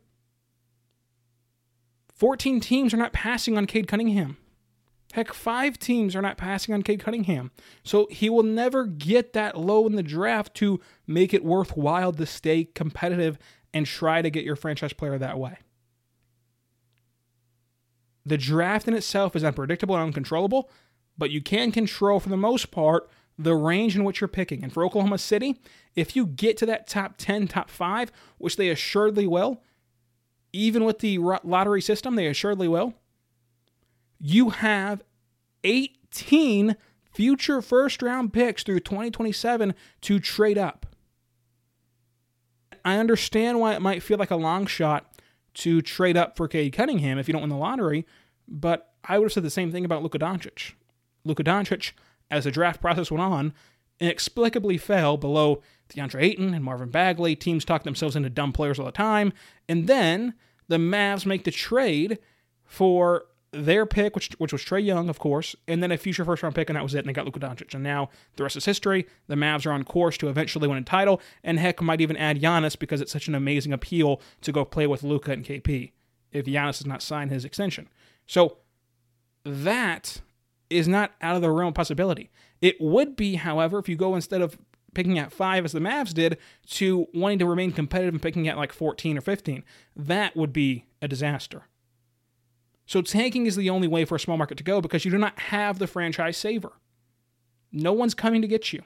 14 2.16 2.62
teams 2.62 2.94
are 2.94 2.98
not 2.98 3.12
passing 3.12 3.58
on 3.58 3.68
Cade 3.68 3.90
Cunningham. 3.90 4.38
Heck, 5.14 5.34
five 5.34 5.78
teams 5.78 6.16
are 6.16 6.22
not 6.22 6.38
passing 6.38 6.74
on 6.74 6.84
Cade 6.84 7.02
Cunningham. 7.02 7.52
So 7.84 8.08
he 8.10 8.30
will 8.30 8.44
never 8.44 8.86
get 8.86 9.34
that 9.34 9.58
low 9.58 9.86
in 9.86 9.96
the 9.96 10.04
draft 10.04 10.54
to 10.56 10.80
make 11.06 11.34
it 11.34 11.44
worthwhile 11.44 12.14
to 12.14 12.26
stay 12.26 12.66
competitive 12.66 13.38
and 13.74 13.86
try 13.86 14.22
to 14.22 14.30
get 14.30 14.46
your 14.46 14.56
franchise 14.56 14.94
player 14.94 15.18
that 15.18 15.38
way. 15.38 15.58
The 18.26 18.38
draft 18.38 18.88
in 18.88 18.94
itself 18.94 19.36
is 19.36 19.44
unpredictable 19.44 19.96
and 19.96 20.06
uncontrollable, 20.06 20.70
but 21.18 21.32
you 21.32 21.42
can 21.42 21.72
control, 21.72 22.20
for 22.20 22.30
the 22.30 22.38
most 22.38 22.72
part, 22.72 23.10
the 23.38 23.56
range 23.56 23.96
in 23.96 24.04
which 24.04 24.22
you're 24.22 24.28
picking. 24.28 24.64
And 24.64 24.72
for 24.72 24.86
Oklahoma 24.86 25.18
City, 25.18 25.60
if 25.96 26.16
you 26.16 26.26
get 26.28 26.58
to 26.58 26.66
that 26.68 26.88
top 26.88 27.16
10, 27.18 27.48
top 27.48 27.70
5, 27.70 28.12
which 28.38 28.56
they 28.56 28.70
assuredly 28.70 29.26
will, 29.26 29.64
even 30.54 30.84
with 30.84 31.00
the 31.00 31.18
lottery 31.18 31.82
system, 31.82 32.16
they 32.16 32.28
assuredly 32.28 32.68
will, 32.68 32.94
you 34.22 34.52
have 34.52 35.04
18 35.64 36.76
future 37.12 37.62
first 37.62 38.02
round 38.02 38.32
picks 38.32 38.64
through 38.64 38.80
2027 38.80 39.74
to 40.02 40.20
trade 40.20 40.58
up. 40.58 40.86
I 42.86 42.98
understand 42.98 43.60
why 43.60 43.74
it 43.74 43.82
might 43.82 44.04
feel 44.04 44.18
like 44.18 44.32
a 44.32 44.36
long 44.36 44.66
shot 44.66 45.14
to 45.56 45.82
trade 45.82 46.16
up 46.16 46.38
for 46.38 46.48
Cade 46.48 46.74
Cunningham 46.74 47.18
if 47.18 47.28
you 47.28 47.34
don't 47.34 47.42
win 47.42 47.50
the 47.50 47.58
lottery, 47.58 48.06
but 48.48 48.94
I 49.04 49.18
would 49.18 49.26
have 49.26 49.34
said 49.34 49.44
the 49.44 49.50
same 49.50 49.72
thing 49.72 49.86
about 49.86 50.04
Luka 50.04 50.20
Doncic. 50.20 50.74
Luka 51.26 51.44
Doncic, 51.44 51.92
as 52.30 52.46
the 52.46 52.52
draft 52.52 52.80
process 52.80 53.12
went 53.12 53.22
on, 53.22 53.54
inexplicably 54.00 54.78
fell 54.78 55.18
below 55.18 55.62
DeAndre 55.90 56.24
Ayton 56.24 56.54
and 56.54 56.64
Marvin 56.64 56.90
Bagley. 56.90 57.36
Teams 57.36 57.66
talk 57.66 57.84
themselves 57.84 58.16
into 58.16 58.30
dumb 58.30 58.54
players 58.54 58.80
all 58.80 58.86
the 58.86 58.92
time. 58.92 59.34
And 59.68 59.88
then 59.88 60.34
the 60.68 60.78
Mavs 60.78 61.26
make 61.26 61.44
the 61.44 61.52
trade 61.52 62.18
for 62.64 63.26
their 63.52 63.86
pick, 63.86 64.16
which 64.16 64.32
which 64.38 64.54
was 64.54 64.64
Trae 64.64 64.84
Young, 64.84 65.10
of 65.10 65.20
course, 65.20 65.56
and 65.68 65.84
then 65.84 65.92
a 65.92 65.98
future 65.98 66.24
first 66.24 66.44
round 66.44 66.56
pick, 66.56 66.70
and 66.70 66.76
that 66.76 66.84
was 66.84 66.96
it. 66.96 67.00
And 67.00 67.10
they 67.10 67.14
got 67.14 67.26
Luka 67.26 67.40
Doncic. 67.40 67.74
And 67.74 67.84
now 67.84 68.10
the 68.36 68.44
rest 68.44 68.56
is 68.56 68.66
history. 68.66 69.08
The 69.28 69.36
Mavs 69.36 69.66
are 69.66 69.72
on 69.72 69.84
course 69.84 70.18
to 70.20 70.30
eventually 70.30 70.68
win 70.68 70.78
a 70.78 70.84
title, 70.84 71.22
and 71.44 71.60
heck, 71.60 71.82
might 71.82 72.02
even 72.02 72.18
add 72.18 72.42
Giannis 72.42 72.78
because 72.78 73.02
it's 73.02 73.12
such 73.12 73.28
an 73.28 73.36
amazing 73.36 73.74
appeal 73.74 74.22
to 74.42 74.52
go 74.52 74.64
play 74.64 74.88
with 74.88 75.04
Luka 75.04 75.32
and 75.32 75.46
KP 75.46 75.92
if 76.32 76.46
Giannis 76.46 76.78
does 76.78 76.88
not 76.88 77.02
sign 77.02 77.30
his 77.30 77.44
extension. 77.44 77.90
So 78.26 78.58
that 79.44 80.22
is 80.70 80.88
not 80.88 81.12
out 81.22 81.36
of 81.36 81.42
the 81.42 81.52
realm 81.52 81.70
of 81.70 81.74
possibility. 81.74 82.32
It 82.62 82.80
would 82.80 83.16
be, 83.16 83.36
however, 83.36 83.80
if 83.80 83.90
you 83.90 83.98
go 83.98 84.16
instead 84.16 84.42
of 84.42 84.58
picking 84.94 85.20
at 85.20 85.32
five 85.32 85.66
as 85.66 85.72
the 85.72 85.80
Mavs 85.80 86.14
did 86.14 86.38
to 86.68 87.08
wanting 87.14 87.40
to 87.40 87.46
remain 87.46 87.72
competitive 87.72 88.14
and 88.14 88.22
picking 88.22 88.48
at 88.48 88.58
like 88.58 88.74
14 88.74 89.18
or 89.18 89.22
15. 89.22 89.64
That 89.96 90.36
would 90.36 90.54
be 90.54 90.86
a 91.02 91.08
disaster. 91.08 91.64
So 92.92 93.02
tanking 93.02 93.46
is 93.46 93.56
the 93.56 93.70
only 93.70 93.88
way 93.88 94.04
for 94.04 94.16
a 94.16 94.20
small 94.20 94.36
market 94.36 94.58
to 94.58 94.66
go 94.66 94.82
because 94.82 95.06
you 95.06 95.12
do 95.12 95.18
not 95.18 95.40
have 95.40 95.80
the 95.80 95.88
franchise 95.88 96.36
saver. 96.36 96.74
No 97.72 97.94
one's 97.94 98.14
coming 98.14 98.42
to 98.42 98.50
get 98.50 98.74
you. 98.74 98.84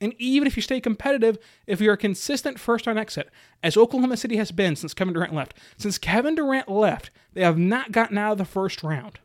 And 0.00 0.14
even 0.18 0.48
if 0.48 0.56
you 0.56 0.62
stay 0.62 0.80
competitive, 0.80 1.38
if 1.68 1.80
you're 1.80 1.96
consistent 1.96 2.58
first 2.58 2.88
round 2.88 2.98
exit, 2.98 3.30
as 3.62 3.76
Oklahoma 3.76 4.16
City 4.16 4.36
has 4.38 4.50
been 4.50 4.74
since 4.74 4.94
Kevin 4.94 5.14
Durant 5.14 5.32
left, 5.32 5.54
since 5.78 5.96
Kevin 5.96 6.34
Durant 6.34 6.68
left, 6.68 7.12
they 7.34 7.42
have 7.42 7.56
not 7.56 7.92
gotten 7.92 8.18
out 8.18 8.32
of 8.32 8.38
the 8.38 8.44
first 8.44 8.82
round. 8.82 9.20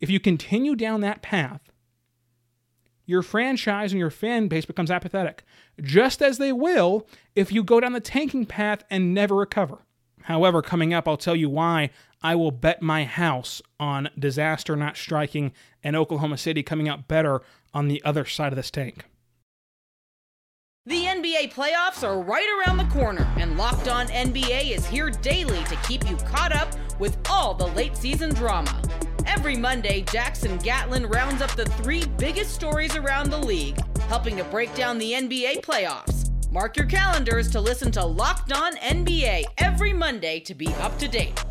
If 0.00 0.10
you 0.10 0.18
continue 0.18 0.74
down 0.74 1.02
that 1.02 1.22
path, 1.22 1.70
your 3.06 3.22
franchise 3.22 3.92
and 3.92 4.00
your 4.00 4.10
fan 4.10 4.48
base 4.48 4.64
becomes 4.64 4.90
apathetic, 4.90 5.44
just 5.80 6.20
as 6.20 6.38
they 6.38 6.52
will 6.52 7.06
if 7.36 7.52
you 7.52 7.62
go 7.62 7.78
down 7.78 7.92
the 7.92 8.00
tanking 8.00 8.44
path 8.44 8.82
and 8.90 9.14
never 9.14 9.36
recover. 9.36 9.86
However, 10.24 10.62
coming 10.62 10.94
up, 10.94 11.08
I'll 11.08 11.16
tell 11.16 11.36
you 11.36 11.48
why 11.48 11.90
I 12.22 12.34
will 12.34 12.50
bet 12.50 12.82
my 12.82 13.04
house 13.04 13.62
on 13.78 14.10
disaster 14.18 14.76
not 14.76 14.96
striking 14.96 15.52
and 15.82 15.96
Oklahoma 15.96 16.38
City 16.38 16.62
coming 16.62 16.88
out 16.88 17.08
better 17.08 17.40
on 17.72 17.88
the 17.88 18.02
other 18.04 18.24
side 18.24 18.52
of 18.52 18.56
this 18.56 18.70
tank. 18.70 19.04
The 20.86 21.04
NBA 21.04 21.52
playoffs 21.52 22.02
are 22.02 22.20
right 22.20 22.48
around 22.58 22.78
the 22.78 22.84
corner, 22.86 23.30
and 23.36 23.56
Locked 23.56 23.88
On 23.88 24.06
NBA 24.08 24.74
is 24.74 24.86
here 24.86 25.10
daily 25.10 25.62
to 25.64 25.76
keep 25.86 26.08
you 26.08 26.16
caught 26.16 26.52
up 26.52 26.74
with 26.98 27.18
all 27.28 27.54
the 27.54 27.66
late 27.68 27.96
season 27.96 28.34
drama. 28.34 28.82
Every 29.26 29.56
Monday, 29.56 30.00
Jackson 30.10 30.56
Gatlin 30.58 31.06
rounds 31.06 31.42
up 31.42 31.50
the 31.52 31.66
three 31.66 32.04
biggest 32.18 32.54
stories 32.54 32.96
around 32.96 33.30
the 33.30 33.38
league, 33.38 33.78
helping 34.08 34.36
to 34.38 34.44
break 34.44 34.74
down 34.74 34.98
the 34.98 35.12
NBA 35.12 35.60
playoffs. 35.62 36.29
Mark 36.52 36.76
your 36.76 36.86
calendars 36.86 37.48
to 37.48 37.60
listen 37.60 37.92
to 37.92 38.04
Locked 38.04 38.52
On 38.52 38.74
NBA 38.78 39.44
every 39.58 39.92
Monday 39.92 40.40
to 40.40 40.52
be 40.52 40.66
up 40.80 40.98
to 40.98 41.06
date. 41.06 41.44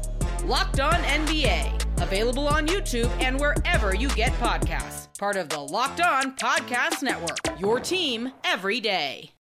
Locked 0.43 0.81
On 0.81 0.91
NBA, 0.91 2.01
available 2.01 2.49
on 2.49 2.67
YouTube 2.67 3.09
and 3.21 3.39
wherever 3.39 3.95
you 3.95 4.09
get 4.09 4.33
podcasts. 4.33 5.07
Part 5.17 5.37
of 5.37 5.47
the 5.47 5.59
Locked 5.59 6.01
On 6.01 6.35
Podcast 6.35 7.01
Network, 7.01 7.37
your 7.61 7.79
team 7.79 8.33
every 8.43 8.81
day. 8.81 9.31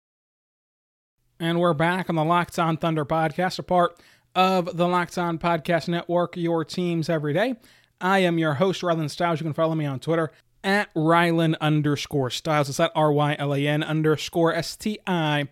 And 1.41 1.59
we're 1.59 1.75
back 1.75 2.09
on 2.09 2.15
the 2.15 2.25
Locked 2.25 2.57
On 2.61 2.77
Thunder 2.77 3.05
podcast, 3.05 3.59
a 3.59 3.65
part 3.65 3.99
of 4.37 4.77
the 4.77 4.87
Locked 4.87 5.19
On 5.19 5.39
Podcast 5.39 5.89
Network, 5.89 6.37
your 6.37 6.65
teams 6.65 7.09
every 7.09 7.33
day. 7.33 7.57
I 8.01 8.21
am 8.21 8.39
your 8.39 8.55
host, 8.55 8.83
Rylan 8.83 9.11
Stiles. 9.11 9.41
You 9.41 9.45
can 9.45 9.55
follow 9.55 9.75
me 9.75 9.87
on 9.87 9.99
Twitter 9.99 10.31
at 10.65 10.93
Rylan 10.95 11.55
underscore 11.61 12.31
Stiles. 12.31 12.69
It's 12.69 12.81
at 12.81 12.93
R 12.95 13.13
Y 13.13 13.37
L 13.39 13.55
A 13.55 13.67
N 13.67 13.83
underscore 13.83 14.55
S 14.55 14.77
T 14.77 14.99
I 15.07 15.49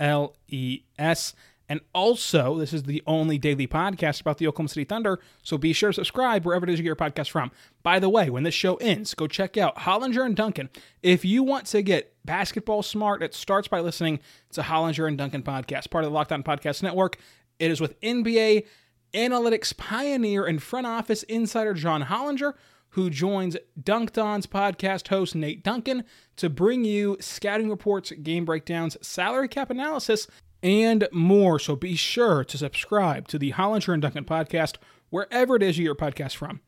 L 0.00 0.34
E 0.48 0.82
S. 0.98 1.34
And 1.68 1.80
also, 1.92 2.58
this 2.58 2.72
is 2.72 2.84
the 2.84 3.02
only 3.06 3.38
daily 3.38 3.66
podcast 3.66 4.20
about 4.20 4.38
the 4.38 4.46
Oklahoma 4.46 4.68
City 4.68 4.84
Thunder, 4.84 5.18
so 5.42 5.58
be 5.58 5.72
sure 5.72 5.90
to 5.90 5.94
subscribe 5.94 6.44
wherever 6.44 6.64
it 6.64 6.70
is 6.70 6.78
you 6.78 6.84
get 6.84 6.86
your 6.86 6.96
podcast 6.96 7.30
from. 7.30 7.50
By 7.82 7.98
the 7.98 8.08
way, 8.08 8.30
when 8.30 8.44
this 8.44 8.54
show 8.54 8.76
ends, 8.76 9.14
go 9.14 9.26
check 9.26 9.56
out 9.56 9.78
Hollinger 9.78 10.24
and 10.24 10.36
Duncan. 10.36 10.70
If 11.02 11.24
you 11.24 11.42
want 11.42 11.66
to 11.66 11.82
get 11.82 12.14
basketball 12.24 12.84
smart, 12.84 13.20
it 13.20 13.34
starts 13.34 13.66
by 13.66 13.80
listening 13.80 14.20
to 14.52 14.62
Hollinger 14.62 15.08
and 15.08 15.18
Duncan 15.18 15.42
podcast, 15.42 15.90
part 15.90 16.04
of 16.04 16.10
the 16.10 16.14
Locked 16.14 16.30
On 16.30 16.44
Podcast 16.44 16.84
Network. 16.84 17.18
It 17.58 17.72
is 17.72 17.80
with 17.80 18.00
NBA 18.00 18.64
analytics 19.12 19.76
pioneer 19.76 20.46
and 20.46 20.62
front 20.62 20.86
office 20.86 21.24
insider 21.24 21.74
John 21.74 22.04
Hollinger, 22.04 22.52
who 22.96 23.10
joins 23.10 23.58
Dunc'd 23.80 24.18
On's 24.18 24.46
podcast 24.46 25.08
host 25.08 25.34
Nate 25.34 25.62
Duncan 25.62 26.02
to 26.36 26.48
bring 26.48 26.82
you 26.82 27.18
scouting 27.20 27.68
reports, 27.68 28.10
game 28.10 28.46
breakdowns, 28.46 28.96
salary 29.06 29.48
cap 29.48 29.68
analysis, 29.68 30.26
and 30.62 31.06
more. 31.12 31.58
So 31.58 31.76
be 31.76 31.94
sure 31.94 32.42
to 32.44 32.56
subscribe 32.56 33.28
to 33.28 33.38
the 33.38 33.52
Hollinger 33.52 33.92
and 33.92 34.00
Duncan 34.00 34.24
podcast 34.24 34.76
wherever 35.10 35.56
it 35.56 35.62
is 35.62 35.76
you 35.76 35.82
get 35.82 35.88
your 35.88 35.94
podcast 35.94 36.36
from. 36.36 36.62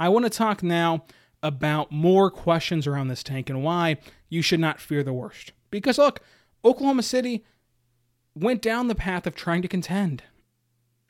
I 0.00 0.08
want 0.08 0.24
to 0.24 0.30
talk 0.30 0.64
now 0.64 1.04
about 1.44 1.92
more 1.92 2.28
questions 2.28 2.88
around 2.88 3.06
this 3.06 3.22
tank 3.22 3.48
and 3.48 3.62
why 3.62 3.98
you 4.28 4.42
should 4.42 4.58
not 4.58 4.80
fear 4.80 5.04
the 5.04 5.12
worst. 5.12 5.52
Because 5.70 5.96
look, 5.96 6.22
Oklahoma 6.64 7.04
City 7.04 7.44
went 8.34 8.62
down 8.62 8.88
the 8.88 8.96
path 8.96 9.28
of 9.28 9.36
trying 9.36 9.62
to 9.62 9.68
contend 9.68 10.24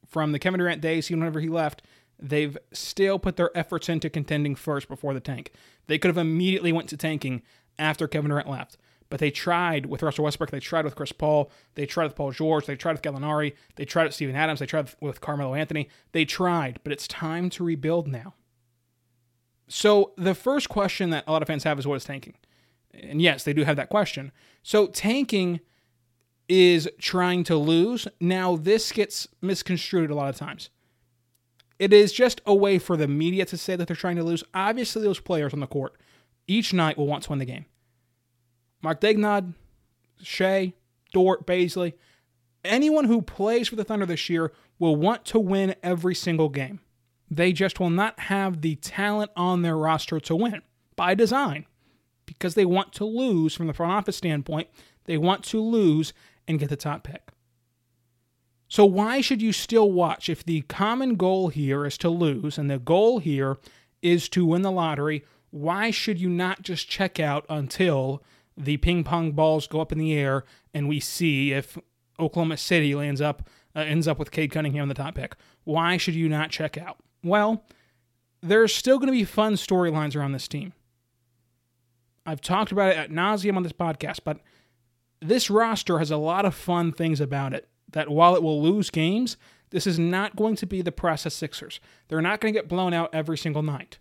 from 0.07 0.33
the 0.33 0.39
Kevin 0.39 0.59
Durant 0.61 0.83
days, 0.83 1.11
even 1.11 1.21
whenever 1.21 1.41
he 1.41 1.49
left, 1.49 1.81
they've 2.23 2.57
still 2.73 3.19
put 3.19 3.37
their 3.37 3.57
efforts 3.57 3.89
into 3.89 4.09
contending 4.09 4.55
first 4.55 4.89
before 4.89 5.13
the 5.13 5.21
tank. 5.21 5.53
They 5.89 5.99
could 5.99 6.09
have 6.09 6.19
immediately 6.19 6.73
went 6.73 6.89
to 6.91 6.97
tanking 6.97 7.43
after 7.79 8.07
Kevin 8.07 8.31
Durant 8.31 8.49
left. 8.49 8.77
But 9.11 9.21
they 9.21 9.31
tried 9.31 9.87
with 9.87 10.03
Russell 10.03 10.25
Westbrook, 10.25 10.51
they 10.51 10.61
tried 10.61 10.87
with 10.87 10.95
Chris 10.95 11.13
Paul, 11.13 11.51
they 11.75 11.85
tried 11.85 12.05
with 12.05 12.17
Paul 12.17 12.31
George, 12.31 12.65
they 12.65 12.77
tried 12.77 12.93
with 12.93 13.03
Gallinari, 13.03 13.53
they 13.77 13.85
tried 13.85 14.05
with 14.05 14.15
Steven 14.15 14.35
Adams, 14.35 14.61
they 14.61 14.67
tried 14.67 14.91
with 15.03 15.21
Carmelo 15.21 15.55
Anthony. 15.55 15.91
They 16.13 16.25
tried, 16.25 16.81
but 16.83 16.93
it's 16.93 17.07
time 17.07 17.51
to 17.51 17.65
rebuild 17.65 18.09
now. 18.09 18.35
So 19.69 20.13
the 20.17 20.35
first 20.35 20.69
question 20.69 21.11
that 21.11 21.25
a 21.27 21.33
lot 21.33 21.43
of 21.43 21.49
fans 21.49 21.65
have 21.65 21.79
is 21.79 21.87
what 21.87 21.97
is 21.97 22.05
tanking? 22.05 22.37
And 22.95 23.21
yes, 23.21 23.45
they 23.45 23.53
do 23.53 23.65
have 23.65 23.77
that 23.77 23.91
question. 23.91 24.33
So 24.63 24.87
tanking 24.87 25.61
is 26.49 26.89
trying 26.99 27.45
to 27.45 27.57
lose. 27.57 28.07
Now, 28.21 28.57
this 28.57 28.93
gets 28.93 29.29
misconstrued 29.41 30.11
a 30.11 30.15
lot 30.15 30.29
of 30.29 30.37
times. 30.37 30.71
It 31.83 31.93
is 31.93 32.13
just 32.13 32.41
a 32.47 32.55
way 32.55 32.79
for 32.79 32.97
the 32.97 33.09
media 33.09 33.45
to 33.47 33.57
say 33.57 33.75
that 33.75 33.89
they're 33.89 33.97
trying 33.97 34.15
to 34.15 34.23
lose. 34.23 34.45
Obviously, 34.55 35.03
those 35.03 35.19
players 35.19 35.53
on 35.53 35.59
the 35.59 35.67
court 35.67 35.97
each 36.47 36.73
night 36.73 36.97
will 36.97 37.09
want 37.09 37.25
to 37.25 37.31
win 37.31 37.41
the 37.41 37.45
game. 37.45 37.65
Mark 38.83 39.01
Daigneault, 39.01 39.53
Shai, 40.23 40.75
Dort, 41.13 41.45
Bazley, 41.45 41.95
anyone 42.65 43.07
who 43.07 43.21
plays 43.21 43.67
for 43.67 43.75
the 43.75 43.83
Thunder 43.83 44.07
this 44.07 44.31
year 44.31 44.53
will 44.79 44.95
want 44.95 45.25
to 45.25 45.41
win 45.41 45.75
every 45.83 46.15
single 46.15 46.49
game. 46.49 46.79
They 47.29 47.53
just 47.53 47.81
will 47.81 47.91
not 47.91 48.17
have 48.21 48.61
the 48.61 48.77
talent 48.77 49.33
on 49.35 49.63
their 49.63 49.77
roster 49.77 50.21
to 50.21 50.37
win 50.37 50.63
by 50.95 51.17
design 51.17 51.67
because 52.27 52.55
they 52.55 52.65
want 52.65 52.93
to 52.93 53.05
lose 53.05 53.57
from 53.57 53.67
the 53.67 53.75
front 53.75 53.91
office 53.91 54.19
standpoint. 54.19 54.69
They 55.07 55.19
want 55.19 55.43
to 55.47 55.61
lose 55.61 56.13
and 56.47 56.61
get 56.61 56.69
the 56.69 56.77
top 56.77 57.03
pick. 57.03 57.32
So, 58.73 58.87
why 58.87 59.21
should 59.21 59.43
you 59.43 59.53
still 59.53 59.93
watch 59.93 60.31
if 60.31 60.43
the 60.43 60.63
common 60.63 61.17
goal 61.17 61.49
here 61.49 61.85
is 61.85 61.99
to 61.99 62.09
lose 62.09 62.57
and 62.57 62.71
the 62.71 62.79
goal 62.79 63.19
here 63.19 63.59
is 64.01 64.31
to 64.31 64.47
win 64.47 64.63
the 64.63 64.71
lottery? 64.71 65.27
Why 65.51 65.91
should 65.91 66.19
you 66.19 66.31
not 66.31 66.63
just 66.63 66.89
check 66.89 67.21
out 67.21 67.45
until 67.51 68.23
the 68.57 68.79
ping 68.79 69.05
pong 69.05 69.33
balls 69.33 69.67
go 69.67 69.83
up 69.83 69.93
in 69.93 69.99
the 69.99 70.15
air 70.15 70.45
and 70.73 70.89
we 70.89 71.01
see 71.01 71.53
if 71.53 71.77
Oklahoma 72.19 72.57
City 72.57 72.95
lands 72.95 73.21
up 73.21 73.47
uh, 73.77 73.81
ends 73.81 74.09
up 74.09 74.19
with 74.19 74.31
Cade 74.31 74.53
Cunningham 74.53 74.81
on 74.81 74.89
the 74.89 74.95
top 74.95 75.17
pick? 75.17 75.37
Why 75.65 75.99
should 75.99 76.15
you 76.15 76.31
not 76.31 76.49
check 76.49 76.79
out? 76.79 76.97
Well, 77.23 77.67
there's 78.41 78.75
still 78.75 78.97
going 78.97 79.09
to 79.09 79.13
be 79.13 79.25
fun 79.25 79.57
storylines 79.57 80.17
around 80.17 80.33
this 80.33 80.49
team. 80.49 80.73
I've 82.25 82.41
talked 82.41 82.73
about 82.73 82.93
it 82.93 82.97
at 82.97 83.11
nauseum 83.11 83.59
on 83.59 83.65
this 83.65 83.73
podcast, 83.75 84.21
but 84.25 84.41
this 85.21 85.51
roster 85.51 85.99
has 85.99 86.11
a 86.11 86.17
lot 86.17 86.47
of 86.47 86.55
fun 86.55 86.91
things 86.91 87.21
about 87.21 87.53
it. 87.53 87.69
That 87.93 88.11
while 88.11 88.35
it 88.35 88.43
will 88.43 88.63
lose 88.63 88.91
games, 88.91 89.37
this 89.71 89.87
is 89.87 89.99
not 89.99 90.37
going 90.37 90.57
to 90.57 90.67
be 90.67 90.83
the 90.83 90.93
process 90.93 91.35
Sixers. 91.35 91.81
They're 92.09 92.21
not 92.21 92.41
going 92.41 92.53
to 92.53 92.59
get 92.59 92.69
blown 92.69 92.93
out 92.93 93.15
every 93.15 93.39
single 93.39 93.63
night. 93.63 93.99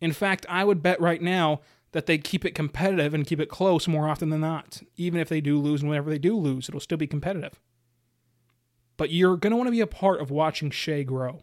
In 0.00 0.12
fact, 0.12 0.46
I 0.48 0.64
would 0.64 0.82
bet 0.82 1.00
right 1.00 1.22
now 1.22 1.60
that 1.92 2.06
they 2.06 2.18
keep 2.18 2.44
it 2.44 2.54
competitive 2.54 3.14
and 3.14 3.26
keep 3.26 3.38
it 3.38 3.48
close 3.48 3.86
more 3.86 4.08
often 4.08 4.30
than 4.30 4.40
not. 4.40 4.82
Even 4.96 5.20
if 5.20 5.28
they 5.28 5.40
do 5.40 5.58
lose 5.58 5.82
and 5.82 5.90
whenever 5.90 6.10
they 6.10 6.18
do 6.18 6.36
lose, 6.36 6.68
it'll 6.68 6.80
still 6.80 6.98
be 6.98 7.06
competitive. 7.06 7.60
But 8.96 9.10
you're 9.10 9.36
going 9.36 9.50
to 9.50 9.56
want 9.56 9.68
to 9.68 9.72
be 9.72 9.80
a 9.80 9.86
part 9.86 10.20
of 10.20 10.30
watching 10.30 10.70
Shai 10.70 11.02
grow. 11.02 11.42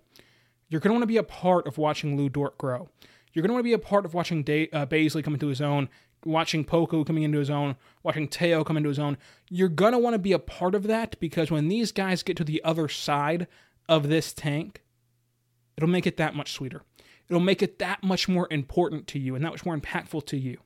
You're 0.68 0.82
going 0.82 0.90
to 0.90 0.94
want 0.94 1.04
to 1.04 1.08
be 1.08 1.18
a 1.18 1.24
part 1.24 1.68
of 1.68 1.78
watching 1.78 2.18
Lou 2.18 2.30
Dort 2.30 2.58
grow. 2.58 2.90
You're 3.34 3.44
going 3.44 3.50
to 3.50 3.54
want 3.54 3.64
to 3.64 3.70
be 3.70 3.74
a 3.74 3.80
part 3.80 4.06
of 4.06 4.14
watching 4.14 4.44
Day, 4.44 4.70
uh, 4.74 4.86
Bazley 4.86 5.24
come 5.24 5.34
into 5.34 5.48
his 5.48 5.62
own, 5.62 5.90
watching 6.26 6.66
Poku 6.66 7.06
coming 7.06 7.24
into 7.24 7.40
his 7.40 7.50
own, 7.50 7.76
watching 8.04 8.28
Theo 8.28 8.64
come 8.64 8.78
into 8.78 8.90
his 8.90 9.00
own. 9.00 9.18
You're 9.50 9.70
going 9.70 9.94
to 9.94 9.98
want 9.98 10.14
to 10.14 10.20
be 10.20 10.34
a 10.34 10.40
part 10.40 10.76
of 10.76 10.84
that 10.84 11.20
because 11.20 11.52
when 11.52 11.68
these 11.68 11.92
guys 11.92 12.24
get 12.24 12.38
to 12.38 12.44
the 12.44 12.64
other 12.64 12.88
side 12.88 13.48
of 13.88 14.10
this 14.10 14.34
tank, 14.34 14.84
it'll 15.78 15.90
make 15.90 16.08
it 16.08 16.18
that 16.18 16.36
much 16.36 16.52
sweeter. 16.54 16.84
It'll 17.28 17.40
make 17.40 17.62
it 17.62 17.80
that 17.80 18.04
much 18.04 18.28
more 18.28 18.48
important 18.50 19.08
to 19.08 19.20
you 19.20 19.36
and 19.36 19.46
that 19.46 19.52
much 19.52 19.66
more 19.66 19.78
impactful 19.78 20.26
to 20.28 20.38
you 20.38 20.58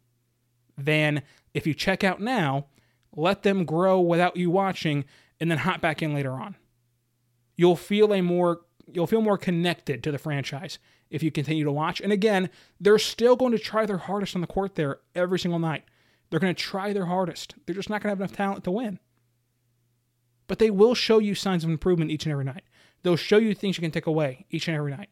than 0.78 1.22
if 1.54 1.68
you 1.68 1.74
check 1.74 2.04
out 2.04 2.20
now, 2.20 2.68
let 3.16 3.44
them 3.44 3.66
grow 3.66 4.00
without 4.00 4.38
you 4.38 4.50
watching, 4.50 5.06
and 5.40 5.52
then 5.52 5.60
hop 5.60 5.82
back 5.82 6.02
in 6.02 6.14
later 6.14 6.32
on. 6.32 6.56
You'll 7.56 7.76
feel 7.76 8.14
a 8.14 8.22
more 8.22 8.62
you'll 8.92 9.08
feel 9.08 9.22
more 9.22 9.38
connected 9.38 10.04
to 10.04 10.12
the 10.12 10.18
franchise 10.18 10.80
if 11.10 11.24
you 11.24 11.32
continue 11.32 11.64
to 11.64 11.72
watch. 11.72 12.02
And 12.02 12.12
again, 12.12 12.50
they're 12.80 13.00
still 13.00 13.36
going 13.36 13.52
to 13.52 13.60
try 13.60 13.86
their 13.86 13.98
hardest 13.98 14.36
on 14.36 14.42
the 14.42 14.48
court 14.48 14.76
there 14.76 15.00
every 15.16 15.40
single 15.40 15.60
night. 15.60 15.84
They're 16.30 16.40
going 16.40 16.56
to 16.56 16.62
try 16.62 16.94
their 16.94 17.06
hardest. 17.06 17.56
They're 17.66 17.76
just 17.76 17.90
not 17.90 18.02
going 18.02 18.08
to 18.08 18.10
have 18.10 18.20
enough 18.20 18.36
talent 18.36 18.64
to 18.64 18.72
win. 18.72 19.00
But 20.48 20.60
they 20.60 20.72
will 20.72 20.96
show 20.96 21.20
you 21.20 21.36
signs 21.36 21.64
of 21.64 21.70
improvement 21.70 22.12
each 22.12 22.26
and 22.26 22.32
every 22.32 22.46
night. 22.46 22.64
They'll 23.04 23.16
show 23.16 23.38
you 23.38 23.54
things 23.54 23.78
you 23.78 23.82
can 23.82 23.92
take 23.92 24.08
away 24.08 24.46
each 24.50 24.68
and 24.68 24.76
every 24.76 24.92
night. 24.92 25.10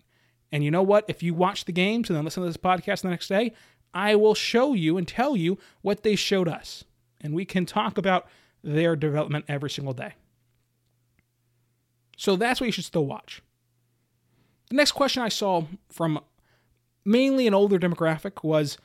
And 0.52 0.64
you 0.64 0.72
know 0.72 0.84
what? 0.84 1.06
If 1.08 1.24
you 1.24 1.34
watch 1.34 1.66
the 1.66 1.72
games 1.72 2.10
and 2.10 2.18
then 2.18 2.26
listen 2.26 2.44
to 2.44 2.50
this 2.50 2.58
podcast 2.58 3.02
the 3.02 3.10
next 3.10 3.28
day, 3.28 3.54
I 3.94 4.16
will 4.16 4.36
show 4.36 4.74
you 4.74 4.98
and 4.98 5.08
tell 5.08 5.36
you 5.36 5.58
what 5.82 6.04
they 6.04 6.16
showed 6.16 6.48
us. 6.48 6.84
And 7.22 7.34
we 7.34 7.46
can 7.46 7.66
talk 7.66 7.98
about 7.98 8.28
their 8.64 8.96
development 8.96 9.46
every 9.48 9.70
single 9.70 9.94
day. 9.94 10.14
So 12.18 12.36
that's 12.36 12.60
what 12.60 12.68
you 12.68 12.72
should 12.72 12.86
still 12.86 13.06
watch. 13.06 13.42
The 14.72 14.78
next 14.78 14.94
question 14.94 15.22
I 15.22 15.30
saw 15.30 15.66
from 15.90 16.20
mainly 17.06 17.46
an 17.46 17.54
older 17.54 17.78
demographic 17.78 18.44
was 18.44 18.78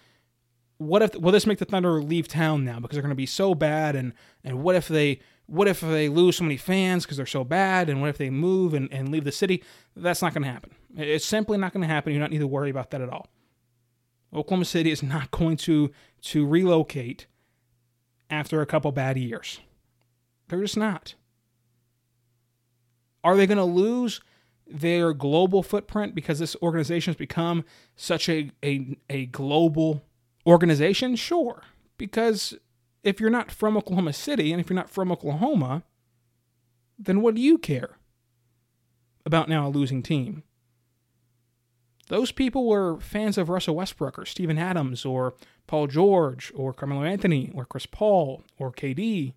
what 0.78 1.00
if 1.00 1.14
will 1.14 1.32
this 1.32 1.46
make 1.46 1.58
the 1.58 1.64
Thunder 1.64 2.02
leave 2.02 2.28
town 2.28 2.64
now 2.64 2.78
because 2.78 2.96
they're 2.96 3.02
going 3.02 3.08
to 3.10 3.14
be 3.16 3.26
so 3.26 3.54
bad? 3.54 3.96
And 3.96 4.12
and 4.44 4.62
what 4.62 4.76
if 4.76 4.88
they 4.88 5.20
what 5.46 5.68
if 5.68 5.80
they 5.80 6.08
lose 6.08 6.36
so 6.36 6.44
many 6.44 6.56
fans 6.56 7.04
because 7.04 7.16
they're 7.16 7.26
so 7.26 7.44
bad? 7.44 7.88
And 7.88 8.00
what 8.00 8.10
if 8.10 8.18
they 8.18 8.28
move 8.28 8.74
and, 8.74 8.92
and 8.92 9.10
leave 9.10 9.24
the 9.24 9.32
city? 9.32 9.62
That's 9.96 10.20
not 10.20 10.34
going 10.34 10.42
to 10.42 10.50
happen 10.50 10.72
it's 10.96 11.24
simply 11.24 11.58
not 11.58 11.72
going 11.72 11.82
to 11.82 11.92
happen. 11.92 12.12
You 12.12 12.18
don't 12.18 12.32
need 12.32 12.38
to 12.38 12.46
worry 12.46 12.70
about 12.70 12.90
that 12.90 13.00
at 13.00 13.08
all. 13.08 13.28
Oklahoma 14.34 14.64
city 14.64 14.90
is 14.90 15.02
not 15.02 15.30
going 15.38 15.56
to 15.58 15.90
to 16.22 16.46
relocate 16.46 17.26
after 18.30 18.60
a 18.60 18.66
couple 18.66 18.90
bad 18.92 19.18
years. 19.18 19.60
They're 20.48 20.62
just 20.62 20.76
not. 20.76 21.14
Are 23.22 23.36
they 23.36 23.46
going 23.46 23.58
to 23.58 23.64
lose 23.64 24.20
their 24.68 25.12
global 25.12 25.62
footprint 25.62 26.14
because 26.14 26.38
this 26.38 26.56
organization 26.62 27.12
has 27.12 27.16
become 27.16 27.64
such 27.94 28.28
a, 28.28 28.50
a, 28.64 28.96
a 29.08 29.26
global 29.26 30.02
organization? 30.46 31.16
Sure. 31.16 31.62
Because 31.98 32.54
if 33.02 33.20
you're 33.20 33.30
not 33.30 33.50
from 33.50 33.76
Oklahoma 33.76 34.12
City 34.12 34.52
and 34.52 34.60
if 34.60 34.68
you're 34.68 34.76
not 34.76 34.90
from 34.90 35.12
Oklahoma, 35.12 35.84
then 36.98 37.20
what 37.20 37.34
do 37.34 37.40
you 37.40 37.58
care 37.58 37.98
about 39.24 39.48
now 39.48 39.66
a 39.66 39.70
losing 39.70 40.02
team? 40.02 40.42
Those 42.08 42.30
people 42.30 42.68
were 42.68 43.00
fans 43.00 43.36
of 43.36 43.48
Russell 43.48 43.76
Westbrook 43.76 44.18
or 44.18 44.24
Steven 44.24 44.58
Adams 44.58 45.04
or 45.04 45.34
Paul 45.66 45.88
George 45.88 46.52
or 46.54 46.72
Carmelo 46.72 47.02
Anthony 47.02 47.50
or 47.54 47.64
Chris 47.64 47.86
Paul 47.86 48.44
or 48.58 48.70
KD. 48.72 49.34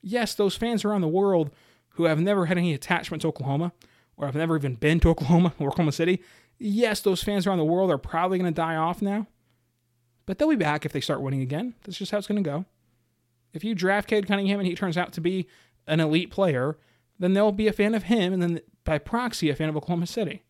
Yes, 0.00 0.34
those 0.34 0.56
fans 0.56 0.84
around 0.84 1.00
the 1.00 1.08
world 1.08 1.50
who 1.90 2.04
have 2.04 2.20
never 2.20 2.46
had 2.46 2.58
any 2.58 2.72
attachment 2.72 3.22
to 3.22 3.28
Oklahoma 3.28 3.72
or 4.22 4.26
have 4.26 4.36
never 4.36 4.56
even 4.56 4.76
been 4.76 5.00
to 5.00 5.10
Oklahoma 5.10 5.52
or 5.58 5.66
Oklahoma 5.68 5.92
City, 5.92 6.22
yes, 6.58 7.00
those 7.00 7.22
fans 7.22 7.46
around 7.46 7.58
the 7.58 7.64
world 7.64 7.90
are 7.90 7.98
probably 7.98 8.38
going 8.38 8.52
to 8.52 8.56
die 8.56 8.76
off 8.76 9.02
now. 9.02 9.26
But 10.24 10.38
they'll 10.38 10.48
be 10.48 10.56
back 10.56 10.86
if 10.86 10.92
they 10.92 11.00
start 11.00 11.20
winning 11.20 11.42
again. 11.42 11.74
That's 11.82 11.98
just 11.98 12.12
how 12.12 12.18
it's 12.18 12.28
going 12.28 12.42
to 12.42 12.48
go. 12.48 12.64
If 13.52 13.64
you 13.64 13.74
draft 13.74 14.08
Cade 14.08 14.28
Cunningham 14.28 14.60
and 14.60 14.68
he 14.68 14.76
turns 14.76 14.96
out 14.96 15.12
to 15.14 15.20
be 15.20 15.48
an 15.88 15.98
elite 15.98 16.30
player, 16.30 16.78
then 17.18 17.34
they'll 17.34 17.52
be 17.52 17.66
a 17.66 17.72
fan 17.72 17.94
of 17.94 18.04
him 18.04 18.32
and 18.32 18.40
then 18.40 18.60
by 18.84 18.98
proxy 18.98 19.50
a 19.50 19.56
fan 19.56 19.68
of 19.68 19.76
Oklahoma 19.76 20.06
City. 20.06 20.42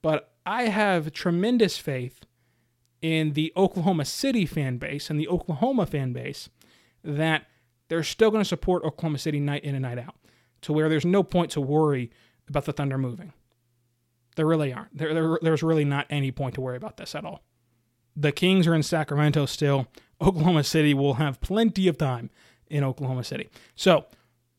But 0.00 0.32
I 0.46 0.64
have 0.64 1.12
tremendous 1.12 1.76
faith 1.76 2.24
in 3.02 3.34
the 3.34 3.52
Oklahoma 3.56 4.06
City 4.06 4.46
fan 4.46 4.78
base 4.78 5.10
and 5.10 5.20
the 5.20 5.28
Oklahoma 5.28 5.84
fan 5.84 6.14
base 6.14 6.48
that 7.04 7.44
they're 7.88 8.02
still 8.02 8.30
going 8.30 8.42
to 8.42 8.48
support 8.48 8.84
Oklahoma 8.84 9.18
City 9.18 9.38
night 9.38 9.64
in 9.64 9.74
and 9.74 9.82
night 9.82 9.98
out 9.98 10.16
to 10.62 10.72
where 10.72 10.88
there's 10.88 11.04
no 11.04 11.22
point 11.22 11.50
to 11.52 11.60
worry 11.60 12.10
about 12.48 12.64
the 12.64 12.72
Thunder 12.72 12.98
moving. 12.98 13.32
There 14.36 14.46
really 14.46 14.72
aren't. 14.72 14.96
There, 14.96 15.12
there, 15.14 15.38
there's 15.42 15.62
really 15.62 15.84
not 15.84 16.06
any 16.10 16.30
point 16.30 16.54
to 16.54 16.60
worry 16.60 16.76
about 16.76 16.96
this 16.96 17.14
at 17.14 17.24
all. 17.24 17.42
The 18.16 18.32
Kings 18.32 18.66
are 18.66 18.74
in 18.74 18.82
Sacramento 18.82 19.46
still. 19.46 19.88
Oklahoma 20.20 20.64
City 20.64 20.94
will 20.94 21.14
have 21.14 21.40
plenty 21.40 21.88
of 21.88 21.98
time 21.98 22.30
in 22.68 22.84
Oklahoma 22.84 23.24
City. 23.24 23.48
So, 23.74 24.06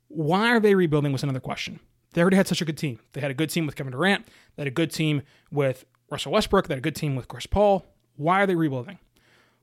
why 0.07 0.49
are 0.49 0.59
they 0.59 0.73
rebuilding 0.73 1.11
was 1.11 1.23
another 1.23 1.39
question. 1.39 1.79
They 2.13 2.21
already 2.21 2.37
had 2.37 2.47
such 2.47 2.61
a 2.61 2.65
good 2.65 2.77
team. 2.77 2.99
They 3.13 3.21
had 3.21 3.31
a 3.31 3.35
good 3.35 3.49
team 3.49 3.65
with 3.65 3.75
Kevin 3.75 3.91
Durant. 3.91 4.25
They 4.55 4.61
had 4.61 4.67
a 4.67 4.71
good 4.71 4.91
team 4.91 5.21
with 5.51 5.85
Russell 6.09 6.31
Westbrook. 6.31 6.67
They 6.67 6.73
had 6.73 6.79
a 6.79 6.81
good 6.81 6.95
team 6.95 7.15
with 7.15 7.27
Chris 7.27 7.45
Paul. 7.45 7.85
Why 8.15 8.41
are 8.41 8.47
they 8.47 8.55
rebuilding? 8.55 8.97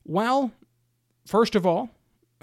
Well, 0.04 0.52
first 1.26 1.56
of 1.56 1.66
all, 1.66 1.90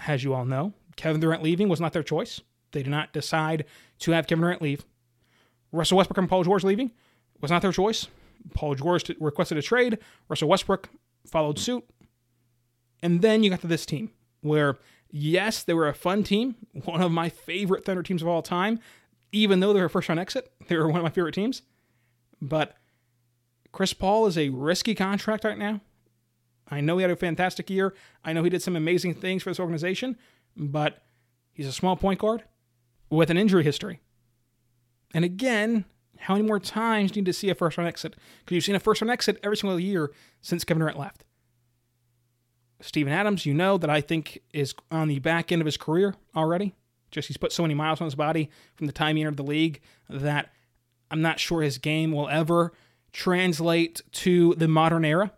as 0.06 0.24
you 0.24 0.34
all 0.34 0.46
know, 0.46 0.74
Kevin 0.96 1.22
Durant 1.22 1.44
leaving 1.44 1.70
was 1.70 1.80
not 1.80 1.94
their 1.94 2.04
choice. 2.04 2.42
They 2.72 2.84
did 2.84 2.90
not 2.90 3.14
decide 3.14 3.66
to 4.00 4.12
have 4.12 4.28
Kevin 4.28 4.42
Durant 4.42 4.62
leave. 4.62 4.84
Russell 5.74 5.98
Westbrook 5.98 6.20
and 6.20 6.30
Paul 6.30 6.44
George 6.44 6.64
leaving 6.64 6.92
was 7.42 7.52
not 7.52 7.62
their 7.62 7.74
choice. 7.74 8.08
Paul 8.54 8.76
George 8.76 9.12
requested 9.20 9.58
a 9.58 9.62
trade. 9.62 9.98
Russell 10.30 10.48
Westbrook 10.48 10.90
followed 11.26 11.60
suit. 11.60 11.84
And 13.02 13.22
then 13.22 13.44
you 13.44 13.50
got 13.50 13.62
to 13.62 13.68
this 13.68 13.86
team 13.86 14.12
where, 14.42 14.78
yes, 15.12 15.64
they 15.64 15.74
were 15.74 15.90
a 15.90 15.94
fun 15.94 16.24
team, 16.24 16.56
one 16.86 17.02
of 17.02 17.12
my 17.12 17.28
favorite 17.28 17.84
Thunder 17.84 18.04
teams 18.04 18.22
of 18.22 18.28
all 18.28 18.42
time, 18.42 18.80
even 19.32 19.60
though 19.60 19.74
they're 19.74 19.86
a 19.86 19.90
first 19.90 20.08
round 20.08 20.20
exit. 20.20 20.50
They 20.68 20.78
were 20.78 20.88
one 20.88 21.00
of 21.00 21.04
my 21.04 21.10
favorite 21.10 21.36
teams. 21.36 21.64
But 22.42 22.78
Chris 23.74 23.94
Paul 23.94 24.28
is 24.28 24.38
a 24.38 24.50
risky 24.50 24.96
contract 24.96 25.44
right 25.44 25.58
now. 25.58 25.82
I 26.70 26.80
know 26.80 26.98
he 26.98 27.02
had 27.02 27.12
a 27.12 27.16
fantastic 27.16 27.70
year. 27.70 27.94
I 28.24 28.32
know 28.32 28.44
he 28.44 28.50
did 28.50 28.62
some 28.62 28.76
amazing 28.76 29.16
things 29.16 29.44
for 29.44 29.50
this 29.50 29.60
organization, 29.60 30.18
but 30.56 31.04
he's 31.52 31.68
a 31.68 31.74
small 31.74 31.96
point 31.96 32.20
guard 32.20 32.44
with 33.10 33.30
an 33.30 33.38
injury 33.38 33.64
history. 33.64 34.00
And 35.14 35.24
again, 35.24 35.86
how 36.20 36.36
many 36.36 36.48
more 36.48 36.60
times 36.60 37.12
do 37.12 37.20
you 37.20 37.22
need 37.22 37.28
to 37.28 37.34
see 37.34 37.50
a 37.50 37.56
first 37.56 37.78
round 37.78 37.88
exit? 37.88 38.16
Because 38.40 38.56
you've 38.56 38.64
seen 38.64 38.76
a 38.76 38.80
first 38.80 39.02
round 39.02 39.12
exit 39.12 39.40
every 39.44 39.58
single 39.58 39.80
year 39.80 40.12
since 40.42 40.64
Kevin 40.64 40.80
Durant 40.80 40.98
left. 40.98 41.26
Steven 42.82 43.14
Adams, 43.14 43.46
you 43.46 43.54
know 43.54 43.78
that 43.78 43.90
I 43.90 44.02
think 44.02 44.40
is 44.54 44.74
on 44.92 45.08
the 45.08 45.20
back 45.20 45.52
end 45.52 45.62
of 45.62 45.66
his 45.66 45.78
career 45.78 46.16
already. 46.36 46.74
Just 47.12 47.28
he's 47.28 47.38
put 47.38 47.52
so 47.52 47.64
many 47.64 47.74
miles 47.74 48.02
on 48.02 48.06
his 48.06 48.16
body 48.16 48.50
from 48.76 48.88
the 48.88 48.94
time 48.94 49.16
he 49.16 49.22
entered 49.22 49.38
the 49.38 49.44
league 49.44 49.80
that 50.10 50.52
I'm 51.12 51.22
not 51.22 51.40
sure 51.40 51.62
his 51.62 51.78
game 51.78 52.12
will 52.12 52.28
ever 52.28 52.74
translate 53.14 54.02
to 54.12 54.56
the 54.56 54.68
modern 54.68 55.06
era. 55.06 55.32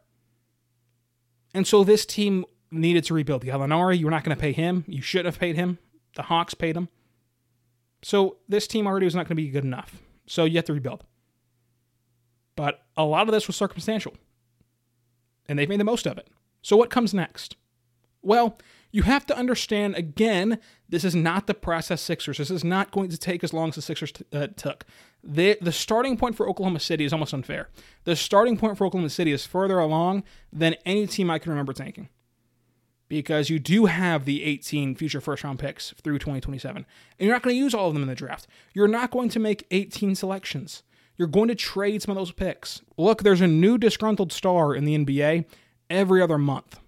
And 1.54 1.68
so 1.68 1.84
this 1.84 2.06
team 2.06 2.46
needed 2.72 3.04
to 3.06 3.14
rebuild. 3.14 3.42
The 3.42 3.50
Gallinari, 3.50 4.00
you 4.00 4.06
were 4.06 4.12
not 4.12 4.24
going 4.24 4.36
to 4.36 4.42
pay 4.42 4.54
him. 4.54 4.84
You 4.88 5.02
should 5.02 5.26
have 5.26 5.40
paid 5.40 5.56
him. 5.56 5.78
The 6.16 6.24
Hawks 6.24 6.54
paid 6.54 6.76
him. 6.76 6.90
So 8.04 8.38
this 8.48 8.68
team 8.68 8.88
already 8.88 9.06
was 9.06 9.16
not 9.16 9.28
going 9.28 9.36
to 9.36 9.36
be 9.36 9.50
good 9.50 9.64
enough. 9.64 10.02
So 10.28 10.46
you 10.46 10.56
have 10.58 10.66
to 10.66 10.74
rebuild. 10.74 11.04
But 12.56 12.84
a 12.96 13.04
lot 13.04 13.28
of 13.28 13.34
this 13.34 13.48
was 13.48 13.56
circumstantial. 13.56 14.14
And 15.48 15.60
they've 15.60 15.70
made 15.70 15.80
the 15.80 15.86
most 15.86 16.08
of 16.08 16.18
it. 16.18 16.30
So 16.62 16.78
what 16.78 16.90
comes 16.90 17.14
next? 17.14 17.56
Well, 18.22 18.58
you 18.92 19.04
have 19.04 19.26
to 19.28 19.38
understand 19.38 19.96
again, 19.96 20.60
this 20.88 21.04
is 21.04 21.16
not 21.16 21.48
the 21.48 21.54
process 21.54 22.02
Sixers. 22.02 22.38
This 22.38 22.50
is 22.50 22.64
not 22.64 22.92
going 22.92 23.10
to 23.10 23.18
take 23.18 23.44
as 23.44 23.54
long 23.54 23.70
as 23.70 23.76
the 23.76 23.82
Sixers 23.82 24.14
t- 24.14 24.26
uh, 24.34 24.48
took. 24.56 24.86
The, 25.24 25.58
the 25.62 25.72
starting 25.72 26.18
point 26.18 26.36
for 26.36 26.48
Oklahoma 26.48 26.80
City 26.80 27.04
is 27.04 27.14
almost 27.14 27.34
unfair. 27.34 27.70
The 28.06 28.16
starting 28.16 28.58
point 28.58 28.78
for 28.78 28.86
Oklahoma 28.86 29.10
City 29.10 29.32
is 29.32 29.46
further 29.46 29.80
along 29.80 30.24
than 30.52 30.76
any 30.86 31.08
team 31.08 31.30
I 31.30 31.40
can 31.40 31.52
remember 31.52 31.74
tanking 31.74 32.10
because 33.08 33.50
you 33.50 33.60
do 33.60 33.86
have 33.86 34.26
the 34.26 34.44
18 34.44 34.96
future 34.96 35.22
first 35.22 35.44
round 35.44 35.60
picks 35.60 35.94
through 36.04 36.20
2027. 36.20 36.78
And 36.78 36.86
you're 37.26 37.36
not 37.36 37.44
going 37.44 37.56
to 37.56 37.60
use 37.60 37.74
all 37.74 37.88
of 37.88 37.94
them 37.94 38.04
in 38.04 38.10
the 38.10 38.16
draft. 38.16 38.48
You're 38.74 38.88
not 38.88 39.12
going 39.12 39.30
to 39.30 39.40
make 39.40 39.68
18 39.72 40.16
selections. 40.16 40.84
You're 41.18 41.28
going 41.28 41.48
to 41.48 41.56
trade 41.56 42.02
some 42.02 42.12
of 42.12 42.18
those 42.18 42.32
picks. 42.32 42.82
Look, 42.98 43.24
there's 43.24 43.42
a 43.42 43.48
new 43.48 43.78
disgruntled 43.78 44.34
star 44.34 44.76
in 44.76 44.86
the 44.86 44.98
NBA 44.98 45.46
every 45.90 46.22
other 46.22 46.38
month. 46.38 46.80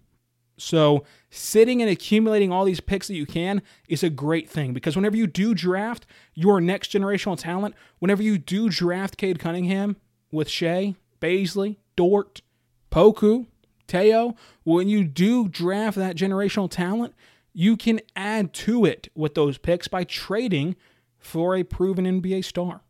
So, 0.58 1.06
sitting 1.30 1.82
and 1.84 1.92
accumulating 1.92 2.52
all 2.52 2.66
these 2.66 2.80
picks 2.80 3.08
that 3.08 3.16
you 3.16 3.28
can 3.28 3.62
is 3.88 4.02
a 4.04 4.10
great 4.10 4.50
thing 4.50 4.74
because 4.74 4.96
whenever 4.96 5.16
you 5.16 5.28
do 5.28 5.54
draft 5.54 6.08
your 6.34 6.60
next 6.60 6.92
generational 6.92 7.38
talent, 7.38 7.76
whenever 8.00 8.24
you 8.24 8.40
do 8.40 8.68
draft 8.68 9.18
Cade 9.18 9.38
Cunningham 9.38 9.98
with 10.32 10.50
Shai, 10.50 10.96
Bazley, 11.22 11.78
Dort, 11.96 12.42
Poku, 12.92 13.46
Theo, 13.88 14.36
when 14.64 14.88
you 14.90 15.04
do 15.04 15.48
draft 15.48 15.98
that 15.98 16.16
generational 16.16 16.70
talent, 16.70 17.14
you 17.54 17.78
can 17.78 18.02
add 18.16 18.54
to 18.54 18.86
it 18.86 19.10
with 19.16 19.34
those 19.34 19.58
picks 19.58 19.88
by 19.88 20.04
trading 20.04 20.76
for 21.18 21.56
a 21.56 21.64
proven 21.64 22.06
NBA 22.06 22.44
star. 22.44 22.82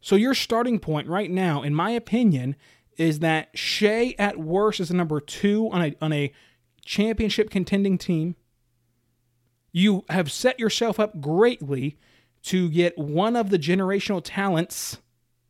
So 0.00 0.14
your 0.14 0.34
starting 0.34 0.78
point 0.78 1.08
right 1.08 1.30
now, 1.30 1.62
in 1.62 1.74
my 1.74 1.90
opinion, 1.90 2.56
is 2.96 3.18
that 3.18 3.48
Shai 3.54 4.14
at 4.18 4.38
worst 4.38 4.80
is 4.80 4.88
the 4.88 4.94
number 4.94 5.20
two 5.20 5.68
on 5.72 5.82
a 5.82 5.96
on 6.00 6.12
a 6.12 6.32
championship 6.84 7.50
contending 7.50 7.98
team. 7.98 8.36
You 9.72 10.04
have 10.08 10.32
set 10.32 10.58
yourself 10.58 10.98
up 10.98 11.20
greatly 11.20 11.98
to 12.44 12.70
get 12.70 12.96
one 12.96 13.36
of 13.36 13.50
the 13.50 13.58
generational 13.58 14.22
talents 14.24 14.98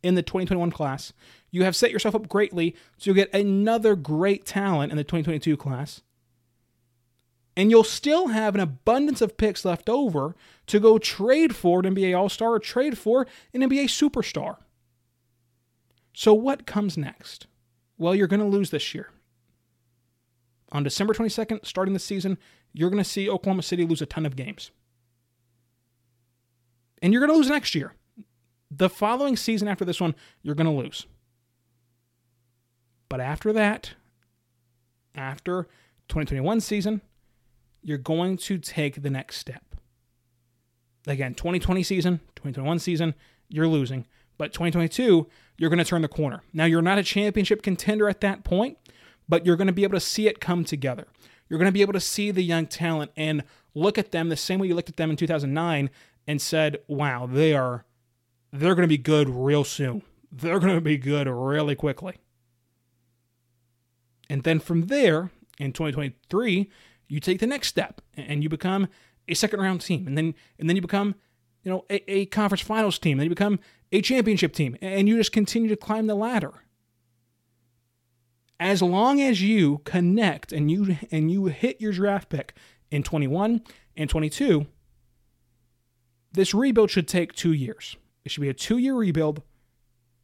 in 0.07 0.15
the 0.15 0.23
2021 0.23 0.71
class. 0.71 1.13
You 1.51 1.63
have 1.63 1.75
set 1.75 1.91
yourself 1.91 2.15
up 2.15 2.29
greatly 2.29 2.75
to 2.99 3.13
get 3.13 3.33
another 3.33 3.95
great 3.95 4.45
talent 4.45 4.91
in 4.91 4.97
the 4.97 5.03
2022 5.03 5.57
class. 5.57 6.01
And 7.55 7.71
you'll 7.71 7.83
still 7.83 8.27
have 8.27 8.55
an 8.55 8.61
abundance 8.61 9.21
of 9.21 9.35
picks 9.35 9.65
left 9.65 9.89
over 9.89 10.35
to 10.67 10.79
go 10.79 10.97
trade 10.97 11.55
for 11.55 11.79
an 11.79 11.95
NBA 11.95 12.17
All 12.17 12.29
Star 12.29 12.53
or 12.53 12.59
trade 12.59 12.97
for 12.97 13.27
an 13.53 13.61
NBA 13.61 13.85
superstar. 13.85 14.57
So, 16.13 16.33
what 16.33 16.65
comes 16.65 16.97
next? 16.97 17.47
Well, 17.97 18.15
you're 18.15 18.27
going 18.27 18.39
to 18.39 18.45
lose 18.45 18.69
this 18.69 18.93
year. 18.93 19.09
On 20.71 20.83
December 20.83 21.13
22nd, 21.13 21.65
starting 21.65 21.93
the 21.93 21.99
season, 21.99 22.37
you're 22.73 22.89
going 22.89 23.03
to 23.03 23.09
see 23.09 23.29
Oklahoma 23.29 23.63
City 23.63 23.85
lose 23.85 24.01
a 24.01 24.05
ton 24.05 24.25
of 24.25 24.35
games. 24.35 24.71
And 27.01 27.13
you're 27.13 27.21
going 27.21 27.31
to 27.31 27.37
lose 27.37 27.49
next 27.49 27.73
year. 27.73 27.93
The 28.69 28.89
following 28.89 29.37
season 29.37 29.67
after 29.67 29.85
this 29.85 30.01
one, 30.01 30.15
you're 30.41 30.55
going 30.55 30.67
to 30.67 30.83
lose. 30.83 31.05
But 33.09 33.21
after 33.21 33.53
that, 33.53 33.93
after 35.15 35.63
2021 36.09 36.59
season, 36.61 37.01
you're 37.81 37.97
going 37.97 38.37
to 38.37 38.57
take 38.57 39.01
the 39.01 39.09
next 39.09 39.37
step. 39.37 39.63
Again, 41.07 41.33
2020 41.33 41.83
season, 41.83 42.19
2021 42.35 42.79
season, 42.79 43.15
you're 43.47 43.67
losing. 43.67 44.05
But 44.37 44.51
2022, 44.51 45.27
you're 45.57 45.69
going 45.69 45.79
to 45.79 45.85
turn 45.85 46.01
the 46.01 46.09
corner. 46.09 46.43
Now, 46.53 46.65
you're 46.65 46.81
not 46.81 46.97
a 46.97 47.03
championship 47.03 47.61
contender 47.61 48.09
at 48.09 48.21
that 48.21 48.43
point, 48.43 48.77
but 49.29 49.45
you're 49.45 49.55
going 49.55 49.67
to 49.67 49.73
be 49.73 49.83
able 49.83 49.97
to 49.97 50.05
see 50.05 50.27
it 50.27 50.41
come 50.41 50.65
together. 50.65 51.07
You're 51.47 51.59
going 51.59 51.69
to 51.69 51.73
be 51.73 51.81
able 51.81 51.93
to 51.93 52.01
see 52.01 52.31
the 52.31 52.43
young 52.43 52.67
talent 52.67 53.11
and 53.15 53.43
look 53.73 53.97
at 53.97 54.11
them 54.11 54.27
the 54.27 54.35
same 54.35 54.59
way 54.59 54.67
you 54.67 54.75
looked 54.75 54.89
at 54.89 54.97
them 54.97 55.09
in 55.09 55.15
2009 55.15 55.89
and 56.27 56.41
said, 56.41 56.79
"Wow, 56.87 57.25
they 57.25 57.53
are 57.53 57.85
they're 58.59 58.75
going 58.75 58.83
to 58.83 58.87
be 58.87 58.97
good 58.97 59.29
real 59.29 59.63
soon. 59.63 60.03
They're 60.31 60.59
going 60.59 60.75
to 60.75 60.81
be 60.81 60.97
good 60.97 61.27
really 61.27 61.75
quickly." 61.75 62.15
And 64.29 64.43
then 64.43 64.59
from 64.59 64.87
there, 64.87 65.31
in 65.57 65.71
2023, 65.71 66.69
you 67.07 67.19
take 67.19 67.39
the 67.39 67.47
next 67.47 67.69
step 67.69 68.01
and 68.15 68.43
you 68.43 68.49
become 68.49 68.87
a 69.27 69.33
second 69.33 69.61
round 69.61 69.81
team. 69.81 70.07
And 70.07 70.17
then 70.17 70.35
and 70.59 70.69
then 70.69 70.75
you 70.75 70.81
become, 70.81 71.15
you 71.63 71.71
know, 71.71 71.85
a, 71.89 72.11
a 72.11 72.25
conference 72.27 72.61
finals 72.61 72.99
team. 72.99 73.17
Then 73.17 73.25
you 73.25 73.29
become 73.29 73.59
a 73.91 74.01
championship 74.01 74.53
team. 74.53 74.77
And 74.81 75.07
you 75.07 75.17
just 75.17 75.31
continue 75.31 75.69
to 75.69 75.77
climb 75.77 76.07
the 76.07 76.15
ladder 76.15 76.53
as 78.59 78.81
long 78.81 79.21
as 79.21 79.41
you 79.41 79.79
connect 79.79 80.51
and 80.51 80.71
you 80.71 80.97
and 81.11 81.31
you 81.31 81.45
hit 81.45 81.79
your 81.79 81.91
draft 81.91 82.29
pick 82.29 82.53
in 82.89 83.03
21 83.03 83.61
and 83.95 84.09
22 84.09 84.65
this 86.31 86.53
rebuild 86.53 86.89
should 86.89 87.07
take 87.07 87.33
2 87.33 87.53
years 87.53 87.97
it 88.27 88.31
should 88.31 88.41
be 88.41 88.49
a 88.49 88.53
2 88.53 88.77
year 88.77 88.95
rebuild 88.95 89.41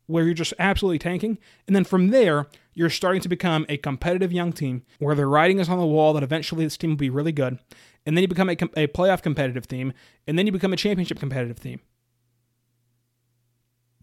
where 0.06 0.26
you're 0.26 0.34
just 0.34 0.54
absolutely 0.60 1.00
tanking 1.00 1.38
and 1.68 1.76
then 1.76 1.84
from 1.84 2.10
there 2.10 2.48
you're 2.74 2.89
starting 2.89 3.22
to 3.22 3.30
become 3.30 3.66
a 3.70 3.78
competitive 3.78 4.32
young 4.32 4.52
team 4.52 4.84
where 5.00 5.16
the 5.16 5.26
writing 5.26 5.60
is 5.60 5.70
on 5.70 5.80
the 5.80 5.86
wall 5.86 6.13
that 6.13 6.24
eventually 6.24 6.66
this 6.66 6.78
team 6.78 6.92
will 6.92 6.98
be 6.98 7.10
really 7.10 7.32
good 7.32 7.58
and 8.06 8.16
then 8.16 8.22
you 8.22 8.28
become 8.28 8.50
a, 8.50 8.54
a 8.76 8.88
playoff 8.88 9.22
competitive 9.22 9.68
team 9.68 9.94
and 10.28 10.38
then 10.38 10.46
you 10.46 10.52
become 10.52 10.74
a 10.74 10.78
championship 10.78 11.20
competitive 11.20 11.60
team 11.60 11.80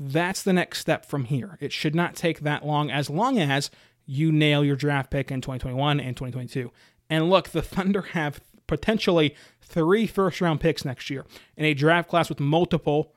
that's 0.01 0.43
the 0.43 0.53
next 0.53 0.81
step 0.81 1.05
from 1.05 1.27
here. 1.27 1.59
It 1.61 1.73
should 1.73 1.95
not 1.95 2.17
take 2.17 2.41
that 2.41 2.65
long 2.65 2.91
as 2.91 3.11
long 3.11 3.39
as 3.39 3.71
you 4.07 4.33
nail 4.33 4.65
your 4.65 4.77
draft 4.77 5.11
pick 5.11 5.31
in 5.31 5.41
2021 5.41 6.01
and 6.01 6.17
2022. 6.17 6.73
And 7.09 7.29
look, 7.29 7.51
the 7.51 7.63
Thunder 7.63 8.03
have 8.03 8.41
potentially 8.67 9.35
three 9.61 10.07
first 10.07 10.41
round 10.41 10.61
picks 10.61 10.85
next 10.85 11.11
year 11.11 11.27
in 11.57 11.65
a 11.65 11.75
draft 11.75 12.09
class 12.09 12.29
with 12.29 12.41
multiple, 12.41 13.13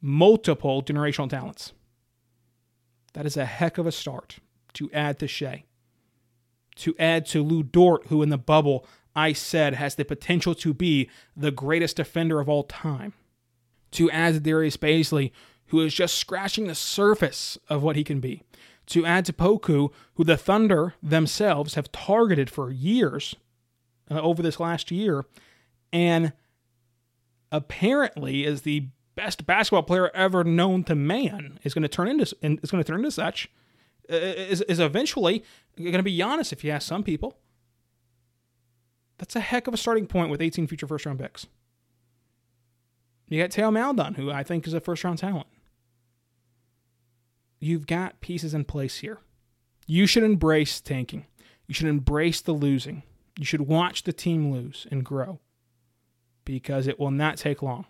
multiple 0.00 0.82
generational 0.82 1.28
talents. 1.28 1.72
That 3.14 3.26
is 3.26 3.36
a 3.36 3.46
heck 3.46 3.78
of 3.78 3.86
a 3.86 3.92
start 3.92 4.38
to 4.74 4.90
add 4.92 5.18
to 5.20 5.28
Shai. 5.28 5.64
To 6.76 6.94
add 6.98 7.24
to 7.26 7.42
Lu 7.42 7.62
Dort, 7.62 8.08
who 8.08 8.22
in 8.22 8.28
the 8.28 8.36
bubble 8.36 8.86
I 9.14 9.32
said 9.32 9.74
has 9.74 9.94
the 9.94 10.04
potential 10.04 10.54
to 10.56 10.74
be 10.74 11.08
the 11.34 11.50
greatest 11.50 11.96
defender 11.96 12.38
of 12.38 12.48
all 12.48 12.64
time. 12.64 13.14
To 13.92 14.10
add 14.10 14.34
to 14.34 14.40
Darius 14.40 14.76
Bazley, 14.76 15.32
who 15.68 15.80
is 15.80 15.94
just 15.94 16.16
scratching 16.16 16.66
the 16.66 16.74
surface 16.74 17.56
of 17.68 17.82
what 17.82 17.96
he 17.96 18.04
can 18.04 18.20
be 18.20 18.42
to 18.86 19.04
add 19.04 19.24
to 19.26 19.32
Poku, 19.32 19.90
who 20.14 20.24
the 20.24 20.36
Thunder 20.36 20.94
themselves 21.02 21.74
have 21.74 21.92
targeted 21.92 22.48
for 22.48 22.70
years 22.70 23.34
uh, 24.10 24.20
over 24.20 24.42
this 24.42 24.60
last 24.60 24.90
year, 24.90 25.24
and 25.92 26.32
apparently 27.50 28.44
is 28.44 28.62
the 28.62 28.88
best 29.16 29.46
basketball 29.46 29.82
player 29.82 30.10
ever 30.14 30.44
known 30.44 30.84
to 30.84 30.94
man. 30.94 31.58
Is 31.64 31.74
going 31.74 31.82
to 31.82 31.88
turn 31.88 32.08
into 32.08 32.22
is 32.40 32.70
going 32.70 32.82
to 32.82 32.84
turn 32.84 33.00
into 33.00 33.10
such. 33.10 33.50
Uh, 34.10 34.14
is, 34.14 34.60
is 34.62 34.78
eventually 34.78 35.42
going 35.76 35.92
to 35.94 36.02
be 36.02 36.16
Giannis 36.16 36.52
if 36.52 36.62
you 36.62 36.70
ask 36.70 36.86
some 36.86 37.02
people. 37.02 37.36
That's 39.18 39.34
a 39.34 39.40
heck 39.40 39.66
of 39.66 39.74
a 39.74 39.78
starting 39.78 40.06
point 40.06 40.30
with 40.30 40.40
18 40.40 40.68
future 40.68 40.86
first 40.86 41.06
round 41.06 41.18
picks. 41.18 41.46
You 43.28 43.42
got 43.42 43.52
Theo 43.52 43.72
Maledon, 43.72 44.14
who 44.14 44.30
I 44.30 44.44
think 44.44 44.66
is 44.66 44.74
a 44.74 44.80
first 44.80 45.02
round 45.02 45.18
talent 45.18 45.48
you've 47.58 47.86
got 47.86 48.20
pieces 48.20 48.54
in 48.54 48.64
place 48.64 48.98
here. 48.98 49.18
You 49.86 50.06
should 50.06 50.22
embrace 50.22 50.80
tanking. 50.80 51.26
You 51.66 51.74
should 51.74 51.88
embrace 51.88 52.40
the 52.40 52.52
losing. 52.52 53.02
You 53.38 53.44
should 53.44 53.62
watch 53.62 54.04
the 54.04 54.12
team 54.12 54.50
lose 54.50 54.86
and 54.90 55.04
grow 55.04 55.40
because 56.44 56.86
it 56.86 56.98
will 56.98 57.10
not 57.10 57.36
take 57.36 57.62
long. 57.62 57.86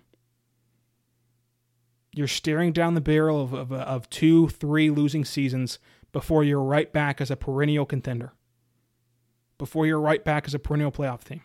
You're 2.16 2.28
staring 2.28 2.72
down 2.72 2.94
the 2.94 3.02
barrel 3.02 3.42
of, 3.42 3.52
of, 3.52 3.70
of 3.70 4.08
two, 4.08 4.48
three 4.48 4.88
losing 4.88 5.22
seasons 5.22 5.78
before 6.12 6.42
you're 6.42 6.62
right 6.62 6.90
back 6.90 7.20
as 7.20 7.30
a 7.30 7.36
perennial 7.36 7.84
contender, 7.84 8.32
before 9.58 9.86
you're 9.86 10.00
right 10.00 10.24
back 10.24 10.46
as 10.46 10.54
a 10.54 10.58
perennial 10.58 10.90
playoff 10.90 11.24
team. 11.24 11.42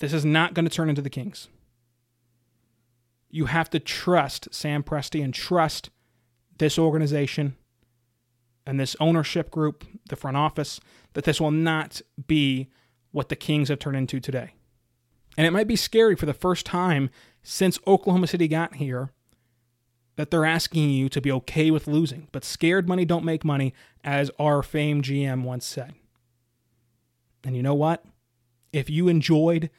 This 0.00 0.12
is 0.12 0.22
not 0.22 0.52
going 0.52 0.66
to 0.66 0.70
turn 0.70 0.90
into 0.90 1.00
the 1.00 1.08
Kings. 1.08 1.48
You 3.30 3.46
have 3.46 3.70
to 3.70 3.80
trust 3.80 4.48
Sam 4.52 4.82
Presti 4.82 5.24
and 5.24 5.32
trust 5.32 5.88
this 6.58 6.78
organization 6.78 7.56
and 8.66 8.78
this 8.78 8.96
ownership 9.00 9.50
group, 9.50 9.86
the 10.10 10.16
front 10.16 10.36
office, 10.36 10.78
that 11.14 11.24
this 11.24 11.40
will 11.40 11.50
not 11.50 12.02
be 12.26 12.68
what 13.12 13.30
the 13.30 13.36
Kings 13.36 13.70
have 13.70 13.78
turned 13.78 13.96
into 13.96 14.20
today. 14.20 14.52
And 15.38 15.46
it 15.46 15.52
might 15.52 15.68
be 15.68 15.76
scary 15.76 16.16
for 16.16 16.26
the 16.26 16.34
first 16.34 16.66
time 16.66 17.10
since 17.44 17.78
Oklahoma 17.86 18.26
City 18.26 18.48
got 18.48 18.74
here 18.74 19.12
that 20.16 20.32
they're 20.32 20.44
asking 20.44 20.90
you 20.90 21.08
to 21.08 21.20
be 21.20 21.30
okay 21.30 21.70
with 21.70 21.86
losing. 21.86 22.26
But 22.32 22.44
scared 22.44 22.88
money 22.88 23.04
don't 23.04 23.24
make 23.24 23.44
money, 23.44 23.72
as 24.02 24.32
our 24.40 24.64
famed 24.64 25.04
GM 25.04 25.44
once 25.44 25.64
said. 25.64 25.94
And 27.44 27.54
you 27.54 27.62
know 27.62 27.72
what? 27.72 28.04
If 28.72 28.90
you 28.90 29.06
enjoyed 29.06 29.70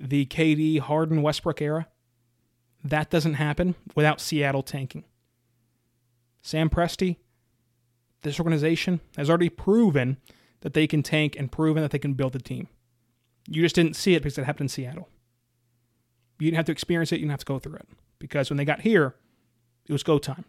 the 0.00 0.26
KD 0.26 0.80
Harden 0.80 1.22
Westbrook 1.22 1.62
era, 1.62 1.86
that 2.82 3.08
doesn't 3.08 3.34
happen 3.34 3.76
without 3.94 4.20
Seattle 4.20 4.64
tanking. 4.64 5.04
Sam 6.42 6.68
Presti, 6.68 7.18
this 8.22 8.40
organization 8.40 9.00
has 9.16 9.30
already 9.30 9.48
proven 9.48 10.16
that 10.62 10.74
they 10.74 10.88
can 10.88 11.04
tank 11.04 11.36
and 11.38 11.52
proven 11.52 11.82
that 11.82 11.92
they 11.92 12.00
can 12.00 12.14
build 12.14 12.34
a 12.34 12.40
team. 12.40 12.66
You 13.46 13.62
just 13.62 13.74
didn't 13.74 13.96
see 13.96 14.14
it 14.14 14.22
because 14.22 14.38
it 14.38 14.44
happened 14.44 14.66
in 14.66 14.68
Seattle. 14.68 15.08
You 16.38 16.46
didn't 16.46 16.56
have 16.56 16.66
to 16.66 16.72
experience 16.72 17.12
it, 17.12 17.16
you 17.16 17.22
didn't 17.22 17.32
have 17.32 17.40
to 17.40 17.46
go 17.46 17.58
through 17.58 17.76
it. 17.76 17.88
Because 18.18 18.50
when 18.50 18.56
they 18.56 18.64
got 18.64 18.80
here, 18.80 19.14
it 19.86 19.92
was 19.92 20.02
go 20.02 20.18
time. 20.18 20.44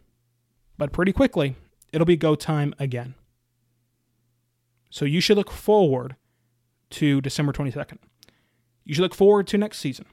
But 0.78 0.92
pretty 0.92 1.12
quickly, 1.12 1.56
it'll 1.92 2.06
be 2.06 2.18
go 2.18 2.36
time 2.36 2.74
again. 2.80 3.16
So 4.90 5.06
you 5.06 5.20
should 5.20 5.38
look 5.38 5.52
forward 5.52 6.16
to 6.92 7.22
December 7.22 7.52
22nd. 7.52 7.98
You 8.86 8.96
should 8.96 9.02
look 9.02 9.16
forward 9.16 9.48
to 9.48 9.58
next 9.58 9.80
season. 9.80 10.06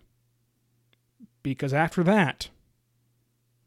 Because 1.43 1.72
after 1.72 2.03
that, 2.05 2.49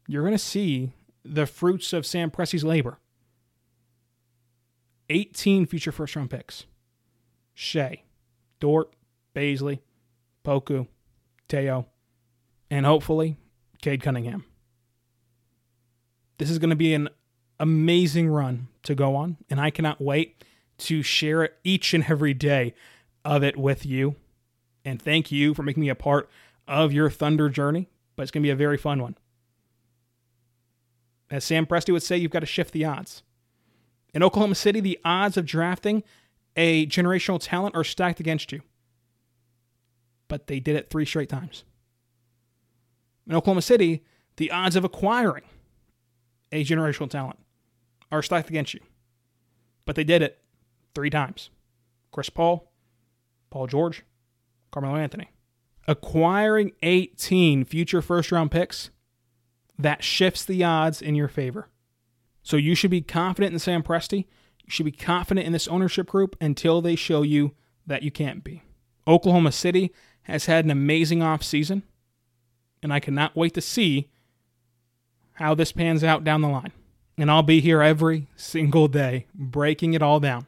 you're 0.06 0.22
going 0.22 0.32
to 0.32 0.38
see 0.38 0.92
the 1.24 1.46
fruits 1.46 1.92
of 1.92 2.06
Sam 2.06 2.30
Presti's 2.30 2.64
labor. 2.64 2.98
18 5.08 5.66
future 5.66 5.92
first 5.92 6.16
round 6.16 6.30
picks. 6.30 6.64
Shai, 7.54 8.02
Dort, 8.60 8.94
Bazley, 9.36 9.80
Poku, 10.44 10.88
Theo, 11.48 11.86
and 12.70 12.86
hopefully 12.86 13.36
Cade 13.82 14.02
Cunningham. 14.02 14.44
This 16.38 16.50
is 16.50 16.58
going 16.58 16.70
to 16.70 16.76
be 16.76 16.94
an 16.94 17.10
amazing 17.60 18.28
run 18.28 18.68
to 18.84 18.94
go 18.94 19.14
on, 19.14 19.36
and 19.50 19.60
I 19.60 19.70
cannot 19.70 20.00
wait 20.00 20.42
to 20.78 21.02
share 21.02 21.50
each 21.64 21.94
and 21.94 22.04
every 22.08 22.34
day 22.34 22.74
of 23.24 23.42
it 23.42 23.56
with 23.56 23.84
you. 23.84 24.16
And 24.84 25.00
thank 25.00 25.30
you 25.30 25.52
for 25.54 25.62
making 25.62 25.82
me 25.82 25.88
a 25.88 25.94
part 25.94 26.28
of 26.66 26.92
your 26.92 27.10
Thunder 27.10 27.48
journey, 27.48 27.88
but 28.14 28.22
it's 28.22 28.30
going 28.30 28.42
to 28.42 28.46
be 28.46 28.50
a 28.50 28.56
very 28.56 28.76
fun 28.76 29.02
one. 29.02 29.16
As 31.30 31.44
Sam 31.44 31.66
Presti 31.66 31.92
would 31.92 32.02
say, 32.02 32.16
you've 32.16 32.30
got 32.30 32.40
to 32.40 32.46
shift 32.46 32.72
the 32.72 32.84
odds. 32.84 33.22
In 34.14 34.22
Oklahoma 34.22 34.54
City, 34.54 34.80
the 34.80 34.98
odds 35.04 35.36
of 35.36 35.44
drafting 35.44 36.02
a 36.56 36.86
generational 36.86 37.38
talent 37.40 37.74
are 37.74 37.84
stacked 37.84 38.20
against 38.20 38.52
you. 38.52 38.62
But 40.28 40.46
they 40.46 40.60
did 40.60 40.76
it 40.76 40.90
three 40.90 41.06
straight 41.06 41.28
times. 41.28 41.64
In 43.26 43.34
Oklahoma 43.34 43.62
City, 43.62 44.04
the 44.36 44.50
odds 44.50 44.76
of 44.76 44.84
acquiring 44.84 45.44
a 46.52 46.64
generational 46.64 47.10
talent 47.10 47.38
are 48.10 48.22
stacked 48.22 48.48
against 48.48 48.74
you. 48.74 48.80
But 49.84 49.96
they 49.96 50.04
did 50.04 50.22
it 50.22 50.38
three 50.94 51.10
times 51.10 51.50
Chris 52.12 52.30
Paul, 52.30 52.72
Paul 53.50 53.66
George, 53.66 54.04
Carmelo 54.70 54.96
Anthony. 54.96 55.30
Acquiring 55.88 56.72
18 56.82 57.64
future 57.64 58.02
first 58.02 58.32
round 58.32 58.50
picks, 58.50 58.90
that 59.78 60.02
shifts 60.02 60.44
the 60.44 60.64
odds 60.64 61.00
in 61.00 61.14
your 61.14 61.28
favor. 61.28 61.68
So 62.42 62.56
you 62.56 62.74
should 62.74 62.90
be 62.90 63.02
confident 63.02 63.52
in 63.52 63.58
Sam 63.58 63.82
Presti. 63.82 64.26
You 64.64 64.70
should 64.70 64.86
be 64.86 64.92
confident 64.92 65.46
in 65.46 65.52
this 65.52 65.68
ownership 65.68 66.08
group 66.08 66.36
until 66.40 66.80
they 66.80 66.96
show 66.96 67.22
you 67.22 67.54
that 67.86 68.02
you 68.02 68.10
can't 68.10 68.42
be. 68.42 68.62
Oklahoma 69.06 69.52
City 69.52 69.92
has 70.26 70.46
had 70.46 70.64
an 70.64 70.70
amazing 70.70 71.20
offseason, 71.20 71.82
and 72.82 72.92
I 72.92 73.00
cannot 73.00 73.36
wait 73.36 73.54
to 73.54 73.60
see 73.60 74.08
how 75.34 75.54
this 75.54 75.72
pans 75.72 76.02
out 76.02 76.24
down 76.24 76.40
the 76.40 76.48
line. 76.48 76.72
And 77.18 77.30
I'll 77.30 77.42
be 77.42 77.60
here 77.60 77.80
every 77.80 78.26
single 78.36 78.88
day 78.88 79.26
breaking 79.34 79.94
it 79.94 80.02
all 80.02 80.20
down. 80.20 80.46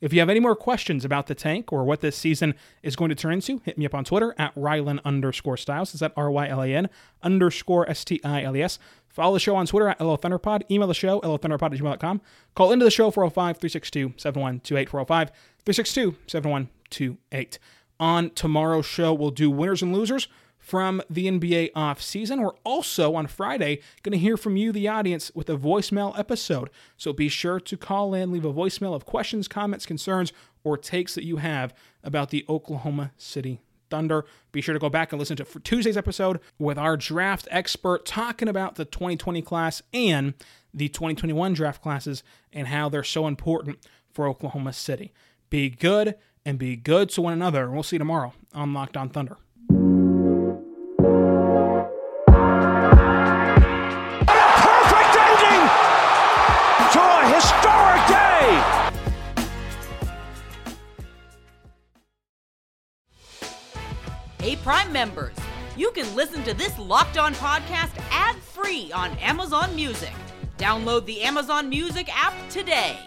If 0.00 0.12
you 0.12 0.18
have 0.18 0.28
any 0.28 0.40
more 0.40 0.56
questions 0.56 1.04
about 1.04 1.28
the 1.28 1.34
tank 1.34 1.72
or 1.72 1.84
what 1.84 2.00
this 2.00 2.16
season 2.16 2.54
is 2.82 2.96
going 2.96 3.10
to 3.10 3.14
turn 3.14 3.34
into, 3.34 3.62
hit 3.64 3.78
me 3.78 3.86
up 3.86 3.94
on 3.94 4.04
Twitter 4.04 4.34
at 4.36 4.52
Rylan 4.56 4.98
underscore 5.04 5.56
Stiles. 5.56 5.94
Is 5.94 6.00
that 6.00 6.12
R 6.16 6.28
Y 6.28 6.48
L 6.48 6.60
A 6.60 6.66
N 6.66 6.90
underscore 7.22 7.88
S 7.88 8.04
T 8.04 8.20
I 8.24 8.42
L 8.42 8.56
E 8.56 8.62
S. 8.62 8.80
Follow 9.08 9.34
the 9.34 9.40
show 9.40 9.54
on 9.54 9.66
Twitter 9.66 9.88
at 9.88 10.00
LO 10.00 10.16
Thunderpod. 10.16 10.62
Email 10.70 10.88
the 10.88 10.94
show, 10.94 11.20
LOThunderpod 11.20 11.74
at 11.74 11.80
gmail.com. 11.80 12.20
Call 12.56 12.72
into 12.72 12.84
the 12.84 12.90
show 12.90 13.12
405 13.12 13.58
362 13.58 14.14
7128. 14.16 14.88
405 14.88 15.28
362 15.64 16.16
7128. 16.26 17.58
On 18.00 18.30
tomorrow's 18.30 18.86
show, 18.86 19.12
we'll 19.12 19.30
do 19.30 19.50
winners 19.50 19.82
and 19.82 19.94
losers 19.94 20.28
from 20.62 21.02
the 21.10 21.26
NBA 21.26 21.72
offseason. 21.72 22.40
We're 22.40 22.56
also 22.64 23.14
on 23.16 23.26
Friday 23.26 23.80
going 24.02 24.12
to 24.12 24.18
hear 24.18 24.36
from 24.36 24.56
you, 24.56 24.72
the 24.72 24.88
audience, 24.88 25.32
with 25.34 25.50
a 25.50 25.56
voicemail 25.56 26.16
episode. 26.18 26.70
So 26.96 27.12
be 27.12 27.28
sure 27.28 27.60
to 27.60 27.76
call 27.76 28.14
in, 28.14 28.30
leave 28.30 28.44
a 28.44 28.52
voicemail 28.52 28.94
of 28.94 29.04
questions, 29.04 29.48
comments, 29.48 29.84
concerns, 29.84 30.32
or 30.64 30.78
takes 30.78 31.14
that 31.16 31.24
you 31.24 31.38
have 31.38 31.74
about 32.04 32.30
the 32.30 32.44
Oklahoma 32.48 33.10
City 33.18 33.60
Thunder. 33.90 34.24
Be 34.52 34.60
sure 34.60 34.72
to 34.72 34.78
go 34.78 34.88
back 34.88 35.12
and 35.12 35.18
listen 35.18 35.36
to 35.36 35.44
Tuesday's 35.44 35.96
episode 35.96 36.40
with 36.58 36.78
our 36.78 36.96
draft 36.96 37.48
expert 37.50 38.06
talking 38.06 38.48
about 38.48 38.76
the 38.76 38.84
2020 38.84 39.42
class 39.42 39.82
and 39.92 40.34
the 40.72 40.88
2021 40.88 41.52
draft 41.54 41.82
classes 41.82 42.22
and 42.52 42.68
how 42.68 42.88
they're 42.88 43.02
so 43.02 43.26
important 43.26 43.86
for 44.10 44.28
Oklahoma 44.28 44.72
City. 44.72 45.12
Be 45.50 45.68
good 45.68 46.14
and 46.44 46.58
be 46.58 46.76
good 46.76 47.08
to 47.10 47.22
one 47.22 47.32
another. 47.32 47.70
We'll 47.70 47.82
see 47.82 47.96
you 47.96 48.00
tomorrow 48.00 48.32
on 48.54 48.72
Locked 48.74 48.96
On 48.96 49.08
Thunder. 49.08 49.36
perfect 54.26 55.16
ending 55.18 55.64
to 56.92 57.00
a 57.00 57.20
historic 57.34 58.02
day. 58.08 58.62
Hey, 64.40 64.56
Prime 64.56 64.92
members, 64.92 65.36
you 65.76 65.90
can 65.92 66.12
listen 66.16 66.42
to 66.44 66.54
this 66.54 66.76
Locked 66.78 67.18
On 67.18 67.34
podcast 67.34 67.92
ad 68.10 68.36
free 68.36 68.90
on 68.92 69.10
Amazon 69.18 69.74
Music. 69.76 70.12
Download 70.58 71.04
the 71.06 71.22
Amazon 71.22 71.68
Music 71.68 72.08
app 72.14 72.34
today. 72.50 72.98